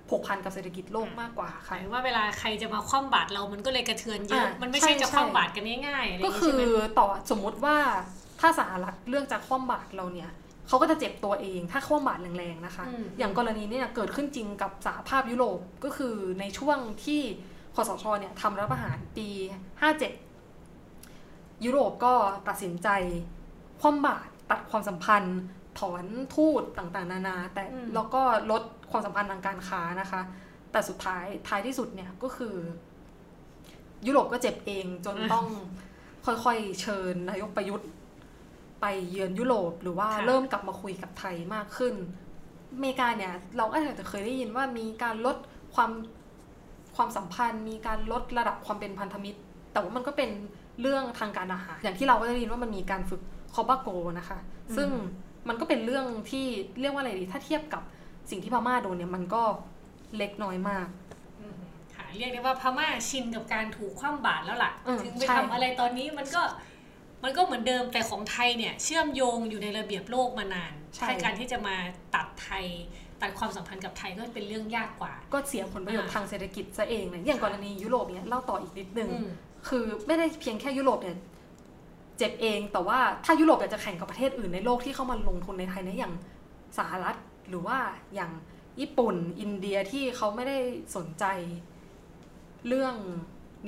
[0.08, 6.58] ผูกพันกับเศรษฐกิจโลกมากกว่าค่ะว่าเวลาใครจะมาคว่ำบาตรเรามันก็เลยกระเทือนเยอะมันไม่ใช่จะคว่ำบาตรกันง่ายๆก็คือ
[6.98, 7.76] ต่อสมมุติว่า
[8.40, 10.30] ถ้าสหรัฐเลือกจะคว่ำบาตรเราเนี่ย
[10.68, 12.84] เขาก็จะเจ็บตัวเองถ้าคว่ำบาตรแรงๆนะคะ
[13.18, 17.20] อย่างกรณีนี้เนี่ยเกิดขึ้นจริงกับสหภาพยุโรปก็คือในช่วงที่
[17.74, 19.28] คอสชเนี่ยทำรัฐประหารปี
[20.42, 22.14] 57 ยุโรปก็
[22.48, 22.88] ตัดสินใจ
[23.80, 25.38] คว่ำบาตร ตัดความสัมพันธ์
[25.78, 27.64] ถอนทูตต่างๆ นานา แต่
[27.94, 30.20] แล้วก็ลดความสัมพันธ์ทางการค้านะคะ
[30.72, 32.54] แต่สุดท้ายท้ายที่สุดเนี่ยก็คือ
[34.06, 35.46] ยุโรปก็เจ็บเองจนต้อง
[36.26, 37.88] ค่อยๆเชิญนายกประยุทธ์
[38.80, 41.94] ไปเยือนยุโรปหรือว่าเริ่มกลับมาคุยกับไทยมากขึ้น
[42.72, 45.36] อเมริกาเนี่ย เราอาจจะเคยได้ยินว่ามีการลด
[45.74, 45.90] ความ
[46.96, 49.38] ความสัมพันธ์ มีการลดระดับความเป็นพันธมิตร
[49.72, 50.30] แต่ว่ามันก็เป็น
[50.80, 53.22] เรื่องทางการอาหาร อย่างที่เราก็ได้ยินว่ามันมีการฝึก
[53.54, 53.88] คอบาโก
[54.18, 54.38] นะคะ
[54.76, 54.88] ซึ่ง
[55.48, 56.46] มันก็เป็นเรื่องที่
[56.80, 57.82] เรียกว่าอะไรดีถ้าเทียบกับ
[58.30, 59.42] สิ่งที่พม่าโดนเนี่ยมันก็
[60.16, 60.86] เล็กน้อยมาก
[61.94, 66.42] ค่ะเรียกได้ว่าพม่าชินกับการถูกคว่ำบาตรแล้วล่ะ ถึงไปทำอะไรตอนนี้มันก็
[67.24, 71.76] มันก็เหมือนเดิมแต่ของไทยเนี่ยเชื่อมโยงอยู่ในระเบียบโลกมานานใช่การที่จะมา
[72.14, 72.66] ตัดไทย
[73.22, 79.10] ตัดความสัมพันธ์กับไทยก็เป็นเรื่องยากกว่า ก็เสียผลประโยชน์ทางเศรษฐกิจซะเองเนี่ยอย่างกรณียุโรปเนี่ยเล่าต่ออีกนิดนึง
[79.68, 81.16] คือไม่ได้เพียงแค่ยุโรปเนี่ย
[82.18, 86.14] เจ็บเอง แต่ว่าถ้ายุโรปอยากจะแข่งกับประเทศอื่นในโลกที่เข้ามาลงทุนในไทยเนี่ยอย่าง
[86.78, 87.16] สหรัฐ
[87.48, 87.78] หรือว่า
[88.14, 88.32] อย่าง
[88.80, 90.58] ญี่ปุ่นอินเดียที่เขาไม่ได้
[90.96, 91.24] สนใจ
[92.68, 92.94] เรื่อง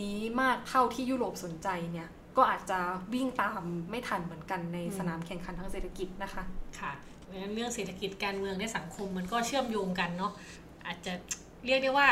[0.01, 2.79] นี้มากเท่าที่ยุโรปสนใจเนี่ยก็อาจจะ
[3.15, 6.43] วิ่งตามไม่ทันเหมือนกันในสนามแข่งขันทางเศรษฐกิจนะคะ
[6.81, 6.93] ค่ะ
[7.23, 10.33] เพราะฉะนั้นเรื่องเศรษฐกิจการเมืองในสังคมมันก็เชื่อมโยงกันเนาะ
[10.87, 11.13] อาจจะ
[11.67, 12.09] เรียกได้ว่า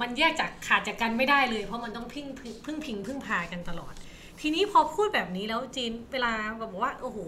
[0.00, 2.26] มันแยกจากขาดจากกันไม่ได้เลย เพราะมันต้องพึ่ง
[2.64, 3.94] พึ่งพิงพึ่งพากันตลอด
[4.44, 7.18] ทีนี้พอพูดแบบนี้แล้วจีนเวลาแบอกว่าโอ้โห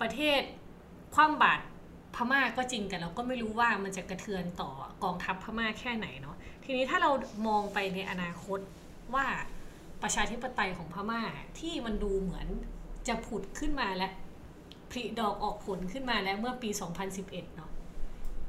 [0.00, 0.40] ประเทศ
[1.14, 1.62] คว่ำบาตร
[2.14, 4.70] พม่าก็จริงแต่เราก็ไม่รู้ว่ามันจะกระเทือนต่อ
[5.04, 7.10] กองทัพพม่าแค่ไหนเนาะทีนี้ถ้าเรา
[7.46, 8.58] มองไปในอนาคต
[9.14, 9.26] ว่า
[10.02, 11.22] ประชาธิปไตยของพม่า
[11.58, 12.46] ที่มันดูเหมือน
[13.08, 14.08] จะผุดขึ้นมาและ
[14.90, 16.70] ผลิดอกออกผลขึ้นมาแล้วเมื่อปี
[17.12, 17.70] 2011 เนาะ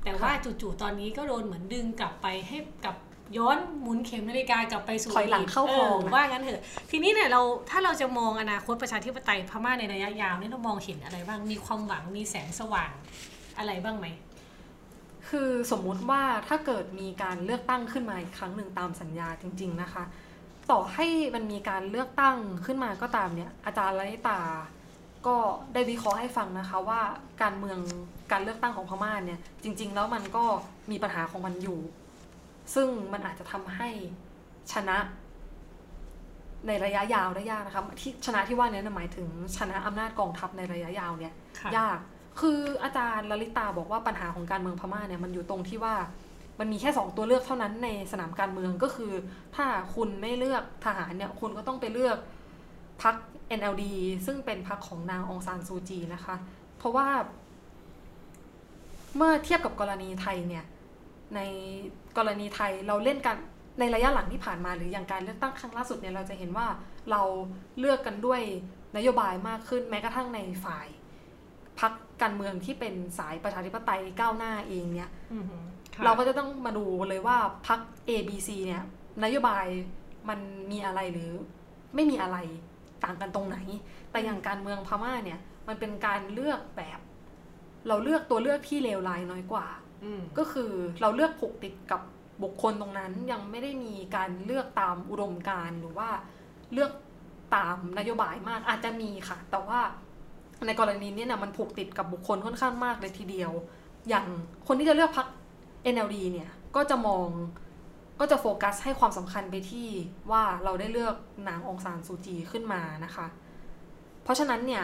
[0.04, 2.96] แต่ว่าจู่ๆตอนนี้ก็โดนเหมือนดึงกลับไปให้กับ
[3.38, 6.62] ย้อนหมุนเข็มนาฬิกากลับไปสู่ถอยหลังเข้าคลองว่างั้นเถอะ
[6.92, 12.92] ทีนี้เนี่ยเราถ้าเราจะมองอนาคตประชาธิปไตยพม่าในระยะยาวนี่เรามองเห็นอะไรบ้างมีความหวังมีแสงสว่าง
[13.58, 14.08] อะไรบ้างไหม
[15.30, 20.04] คือสมมุติว่าถ้าเกิดมีการเลือกตั้งขึ้นมาอีกครั้งหนึ่งตามสัญญาจริง ๆนะคะ
[20.72, 24.40] ต่อให้มันมีการเลือกตั้งขึ้นมาก็ตามเนี่ย อาจารย์ลนิตา
[25.28, 25.38] ก็
[25.74, 27.02] ได้วิเคราะห์ให้ฟังนะคะว่า
[27.42, 27.80] การเมือง
[28.32, 30.44] การเลือกตั้งของพม่าเนี่ยจริง ๆ แล้วมันก็
[30.92, 31.80] มีปัญหาของมันอยู่
[32.74, 33.90] ซึ่งมันอาจจะทำให้
[34.74, 34.98] ชนะ
[36.68, 41.34] ในระยะยาวได้ยากนะคะที่ชนะที่ว่านี้หมายถึงชนะอำนาจกองทัพในระยะยาวเนี่ย
[41.78, 41.98] ยาก
[42.40, 45.96] คืออาจารย์ลลิตาบอกว่าปัญหาของการเมืองพม่าเนี่ยมันอยู่ตรงที่ว่า
[46.60, 49.14] มันมีแค่ 2 ตัวเลือกเท่านั้นในสนามการเมืองก็คือ
[49.56, 52.18] ถ้าคุณไม่เลือกทหารเนี่ยคุณก็ต้องไปเลือก
[53.04, 53.16] พรรค
[53.60, 53.84] NLD
[54.26, 56.36] ซึ่งเป็นพรรคของนางองซานซูจีนะคะ
[56.78, 57.08] เพราะว่า
[59.16, 60.66] เมื่อเทียบกับกรณีไทยเนี่ย
[61.36, 61.40] ใน
[62.18, 63.38] กรณีไทยเราเล่นกัน
[63.80, 66.68] ในระยะหลังที่ผ่านมาหรืออย่างการเลือกตั้งครั้งล่าสุดเนี่ยเราจะเห็นว่า
[67.12, 67.22] เรา
[67.80, 68.42] เลือกกันด้วย
[68.98, 70.88] นโยบายมากขึ้นแม้กระทั่งในฝ่าย
[71.80, 75.10] พรรคการเมืองที่เป็นสายประชาธิปไตยก้าวหน้าเองเนี่ย
[76.06, 78.84] เราก็จะต้องมาดูเลยว่าพัก A B C เนี่ย
[79.24, 79.66] นโยบาย
[80.30, 80.40] มัน
[80.72, 81.32] มีอะไรหรือ
[81.96, 82.38] ไม่มีอะไร
[83.04, 83.58] ต่างกันตรงไหน
[84.12, 87.00] แต่อย่างการเมืองพม่าเนี่ยมันเป็นการเลือกแบบ
[87.88, 89.83] เราเลือกตัวเลือกที่เลวร้ายน้อยกว่าอืม
[90.38, 92.02] ก็คือเราเลือกผูกติดกับ
[92.44, 96.10] บุคคลตรงนั้นยังไม่ได้มีการเลือกตามอุดมการหรือว่า
[96.74, 96.92] เลือก
[97.56, 99.80] ตามนโยบายมากอาจจะมีค่ะ แต่ว่า
[100.68, 103.52] ในกรณีนี้เนี่ยมันผูกติดกับบุคคลค่อนข้างมากเลยทีเดียว
[104.10, 104.26] อย่าง
[104.68, 105.28] คนที่จะเลือกพัก
[105.94, 107.28] NLD เนี่ยก็จะมอง
[108.20, 109.88] ก็จะโฟกัสให้ความสำคัญไปที่
[110.32, 111.16] ว่าเราได้เลือก
[111.48, 113.28] นางองซานซูจีขึ้นมานะคะ
[114.24, 114.84] เพราะฉะนั้นเนี่ย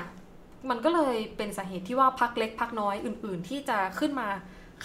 [0.69, 4.27] มันก็เลยเป็นสาเหตุที่ว่าพักเล็กพักน้อยอื่น ๆ ที่จะขึ้นมา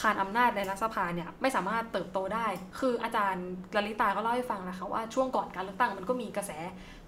[0.00, 2.46] คานอำนาจในรัฐสภาเนี่ยไม่สามารถเติบโตได้
[2.78, 6.52] คืออาจารย์ลลิตาก็เล่าให้ฟังนะคะว่าช่วงก่อนการเลือกตั้งมันก็มีกระแส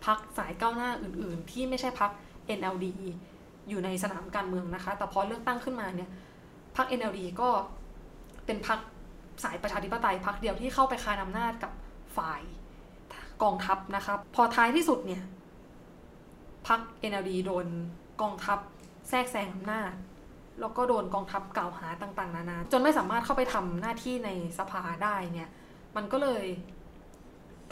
[0.04, 2.10] พักสายก้าวหน้าอื่น ๆ ที่ไม่ใช่พัก
[2.58, 2.86] NLD
[3.68, 6.10] อยู่ในสนามการเมืองนะคะ แต่พอเลือกตั้งขึ้นมาเนี่ย
[6.76, 7.48] พัก NLD ก็
[8.46, 8.78] เป็นพัก
[9.44, 11.72] สายประชาธิปไตยพักเดียวที่เข้าไปคานอำนาจกับ
[12.16, 12.42] ฝ่าย
[13.42, 15.22] กองทัพนะคะพอท้ายที่สุดเนี่ย
[16.68, 16.80] พัก
[17.10, 17.66] NLD โดน
[18.22, 18.58] กองทัพ
[19.08, 19.92] แทรกแซงอำนาจ
[20.60, 25.48] แล้วก็โดนกองทัพกล่าวหาต่าง ๆ นานา จนไม่สามารถเข้าไปทำหน้าที่ในสภาได้เนี่ย
[25.96, 26.44] มันก็เลย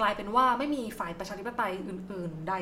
[0.01, 2.55] กลายเป็นว่าไม่มีฝ่ายประชาธิปไตยอื่น ๆ ใด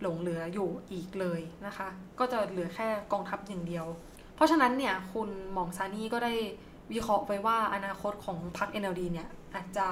[0.00, 1.88] หลงเหลืออยู่อีกเลยนะคะ
[2.18, 3.86] ก็จะเหลือแค่กองทัพอย่างเดียว
[4.34, 6.32] เพราะฉะนั้นเนี่ยคุณหมองซานี่ก็ได้
[6.92, 9.86] วิเคราะห์ไว้ว่าอนาคตของพรรค NLD เนี่ย อาจจะ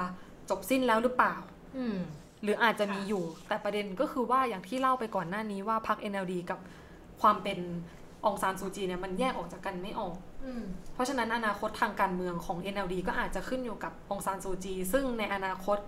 [0.49, 1.35] จบสิ้นแล้วหรือเปล่า
[2.43, 6.59] หรืออาจจะมีอยู่ แต่ประเด็นก็คือว่าอย่างที่เล่าไปก่อนหน้านี้ว่าพรรค NLD กับ
[7.21, 7.59] ความเป็น
[8.29, 10.15] องซานซูจีเนี่ยมันแยกออกจากกันไม่ออก
[10.45, 10.63] อืม
[10.93, 15.79] เพราะฉะนั้นอนาคตทางการเมืองของ NLD ก็อาจจะขึ้นอยู่กับองซานซูจี ซึ่งในอนาคต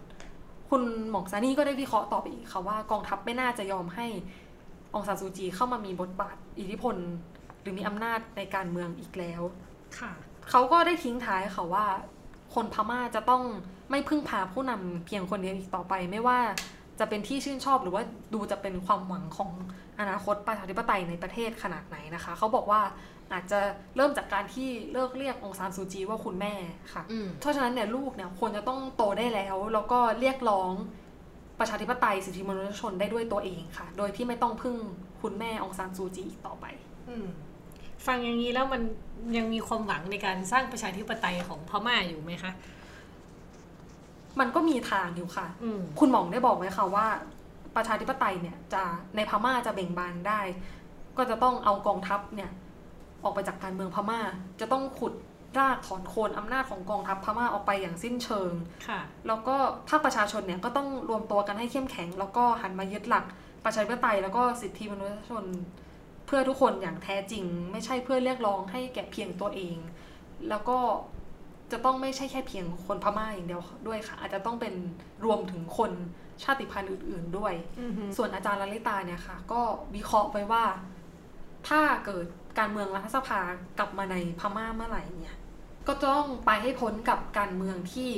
[0.69, 4.07] คุณหมองซานี่ก็ได้วิเคราะห์ต่อไปอีกค่ะว่ากองทัพไม่น่าจะยอมให้
[4.95, 6.95] องซานซูจีเข้ามามีบทบาทอิทธิพล
[7.61, 9.41] หรือมีอำนาจในการเมืองอีกแล้ว
[9.99, 10.11] ค่ะ
[10.49, 11.85] เขาก็ได้ทิ้งท้ายค่ะว่า
[12.53, 13.43] คนพม่าจะต้อง
[13.89, 16.39] ไม่พึ่งพาผู้นำเพียงคนเดียวอีกต่อไปไม่ว่า
[16.99, 19.51] จะเป็นที่ชื่นชอบหรือว่าดูจะเป็นความหวังของ
[19.99, 22.81] อนาคตประชาธิปไตยในประเทศขนาดไหนนะคะ เขาบอกว่า
[23.33, 23.59] อาจจะ
[23.95, 26.53] เริ่มจากการที่เลิกเรียกองซานซูจีว่าคุณแม่
[26.93, 30.71] ค่ะอืมเพราะฉะนั้นเนี่ยลูกเนี่ยควรจะต้องโตได้แล้ว แล้วก็เรียกร้อง
[31.59, 34.75] ประชาธิปไตยสิทธิมนุษยชนได้ด้วยตัวเองค่ะ โดยที่ไม่ต้องพึ่ง
[35.21, 36.65] คุณแม่องซานซูจีอีกต่อไป
[37.09, 37.25] อืม
[38.05, 38.81] ฟังอย่างนี้แล้วมัน
[39.37, 42.51] ยังมีความหวังในการสร้างประชาธิปไตยของพม่าอยู่ไหมคะ
[44.39, 47.07] มันก็มีทางอยู่ค่ะอืมคุณหมองได้บอกไว้ค่ะว่า
[47.75, 48.83] ประชาธิปไตยเนี่ยจะ
[49.15, 50.41] ในพม่าจะเบ่งบานได้
[51.17, 52.51] ก็จะต้องเอากองทัพเนี่ย
[53.23, 54.19] ออกไปจากการเมืองพม่า
[54.59, 55.13] จะต้องขุด
[55.59, 58.51] รากถอนโคนอำนาจของกองทัพพม่าออกไปอย่างสิ้นเชิง
[58.87, 59.55] ค่ะ แล้วก็
[59.89, 63.25] ภาคประชาชนเนี่ยก็ต้องรวมตัวกันให้เข้มแข็ง แล้วก็หันมายึดหลัก
[63.65, 65.45] ประชาธิปไตยแล้วก็สิทธิมนุษยชน
[66.25, 69.77] เพื่อทุกคนอย่างแท้จริง ไม่ใช่เพื่อเรียกร้องให้แก่เพียงตัวเอง
[70.49, 70.77] แล้วก็
[71.73, 74.73] จะต้องไม่ใช่แค่เพียงคนพม่าอย่างเดียวด้วยค่ะ อาจจะต้องเป็น
[75.25, 75.91] รวมถึงคน
[76.43, 79.61] ชาติพันธุ์อื่น ๆด้วยอือฮึส่วนอาจารย์ลลิตาเนี่ยค่ะ ก็
[79.95, 80.65] วิเคราะห์ไว้ว่า
[81.67, 82.25] ถ้าเกิด
[82.59, 83.39] การเมืองรัฐสภา
[83.79, 85.37] กลับมาในพม่าเมื่อไหร่เนี่ย
[85.87, 88.11] ก็ต้องไปให้พ้นกับการเมืองที่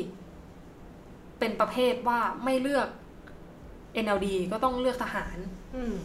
[1.40, 2.88] เป็นประเภทว่าไม่เลือก
[4.06, 5.38] NLD ก็ต้องเลือกทหาร
[5.76, 5.96] อืม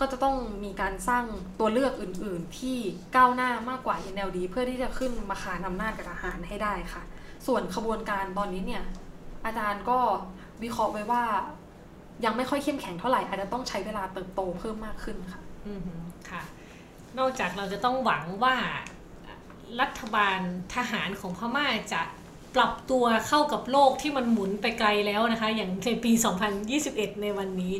[0.00, 1.24] ก็จะต้องมีการสร้าง
[1.60, 2.78] ตัวเลือกอื่น ๆ ที่
[3.16, 7.02] ก้าวหน้ามากกว่า NLD เพื่อที่จะขึ้นมาขานอำนาจกับทหารให้ได้ค่ะ
[7.46, 8.84] ส่วนขบวนการตอนนี้เนี่ย
[9.44, 9.98] อาจารย์ก็
[10.62, 11.24] วิเคราะห์ไว้ว่า
[12.24, 15.74] ยังไม่ค่อยเข้มแข็งเท่าไหร่อาจจะต้องใช้เวลาเติบโตเพิ่มมากขึ้นค่ะ อื
[16.30, 16.42] ค่ะ
[17.18, 18.56] นอกจากเราจะต้องหวังว่า
[19.80, 20.38] รัฐบาล
[20.74, 22.02] ทหารของพม่าจะ
[22.56, 26.12] ปรับตัวเข้ากับโลกที่มันหมุนไปไกลแล้วนะคะ อย่างในปี
[26.66, 27.74] 2021 ในวันนี้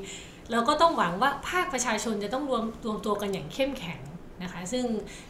[0.51, 4.01] เราก็ต้องหวังว่าภาคประชาชนจะต้องรวมรวมตัวกันอย่างเข้มแข็ง
[4.42, 4.84] นะคะซึ่ง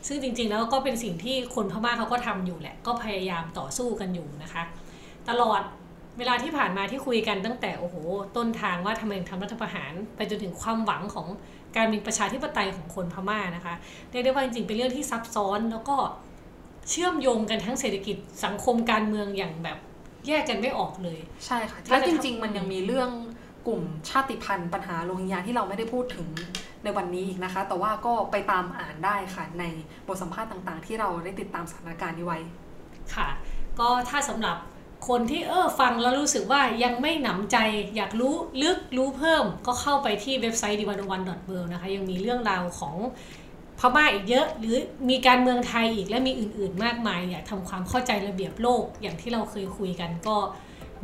[0.07, 4.62] ซึ่งจริงๆแล้วก็เป็นสิ่งที่คนพม่าเขาก็ทำอยู่แหละ ก็พยายามต่อสู้กันอยู่นะคะ
[5.29, 5.61] ตลอด
[6.19, 7.97] เวลาที่ผ่านมาที่คุยกันตั้งแต่โอ้โห
[8.37, 11.27] ต้นทางว่าทำไมถึงทำรัฐประหาร ไปจนถึงความหวังของ
[11.77, 13.75] การเป็นประชาธิปไตยของคนพม่านะคะ
[14.11, 15.97] เรียกได้ว่าจริงๆเป็นเรื่องที่ซับซ้อนแล้วก็
[16.91, 19.79] เชื่อมโยงกันทั้งเศรษฐกิจสังคมการเมืองอย่างแบบ
[20.27, 23.11] แยกกันไม่ออกเลย ใช่ค่ะถ้าแล้วจะจทำริง ๆ มันยังมีเรื่อง
[23.67, 26.29] กลุ่มชาติพันธุ์ปัญหาโรฮิงญาที่เราไม่ได้พูดถึง
[26.85, 29.65] ในวันนี้อีกนะคะ แต่ว่าก็ไปตามอ่านได้ค่ะใน
[30.07, 32.39] บทสัมภาษณ์ต่างๆ ที่เราได้ติดตามสถานการณ์นี้ไว้
[33.15, 33.29] ค่ะ
[33.79, 34.57] ก็ถ้าสำหรับ
[35.09, 37.57] คนที่เออฟังแล้วรู้สึกว่ายังไม่หนำใจ
[37.97, 41.31] อยากรู้ลึกรู้เพิ่ม ก็เข้าไปที่เว็บไซต์ d 1 1 w o r l d
[41.73, 42.95] นะคะ ยังมีเรื่องราวของ
[43.79, 44.77] พม่าอีกเยอะ หรือ
[45.11, 50.37] มีการเมืองไทยอีกและมีอื่นๆ มากมายอยากทำความเข้าใจระเบียบโลกอย่างที่เราเคยคุยกันก็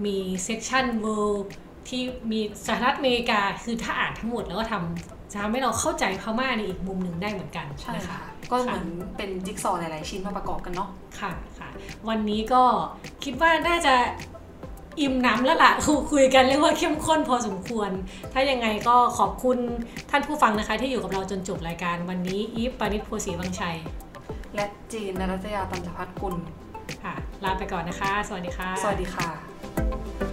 [0.05, 1.49] มีเซ c ชัน World
[1.89, 8.21] ที่มีสหรัฐอเมริกาคือถ้าอ่านทั้งหมดแล้วก็ทำจะทำให้เราเข้าใจพม่าในอีกมุมหนึ่งได้เหมือนกันใช่นะคะค่ะ
[8.51, 10.89] ก็เหมือนเป็นจิ๊กซอว์หลาย ๆ ชิ้นมาประกอบกันเนาะ
[11.21, 11.69] ค่ะค่ะ
[12.09, 12.63] วันนี้ก็
[13.25, 13.95] คิดว่าน่าจะ
[15.01, 15.73] อิ่มหน้ำแล้วล่ะ
[16.13, 17.91] คุยกันเรียกว่าเข้มข้นพอสมควร
[18.33, 19.59] ถ้ายังไงก็ขอบคุณ
[20.11, 23.77] ท่านผู้ฟังนะคะ ที่อยู่กับเราจนจบรายการวันนี้อีฟปานิชโพสีวังชัย
[24.55, 26.35] และจีนนรัตยาตัญจพัฒน์กุล
[27.05, 27.15] ค่ะ
[27.45, 30.24] ลาไปก่อนนะคะ สวัสดีค่ะ สวัสดีค่ะ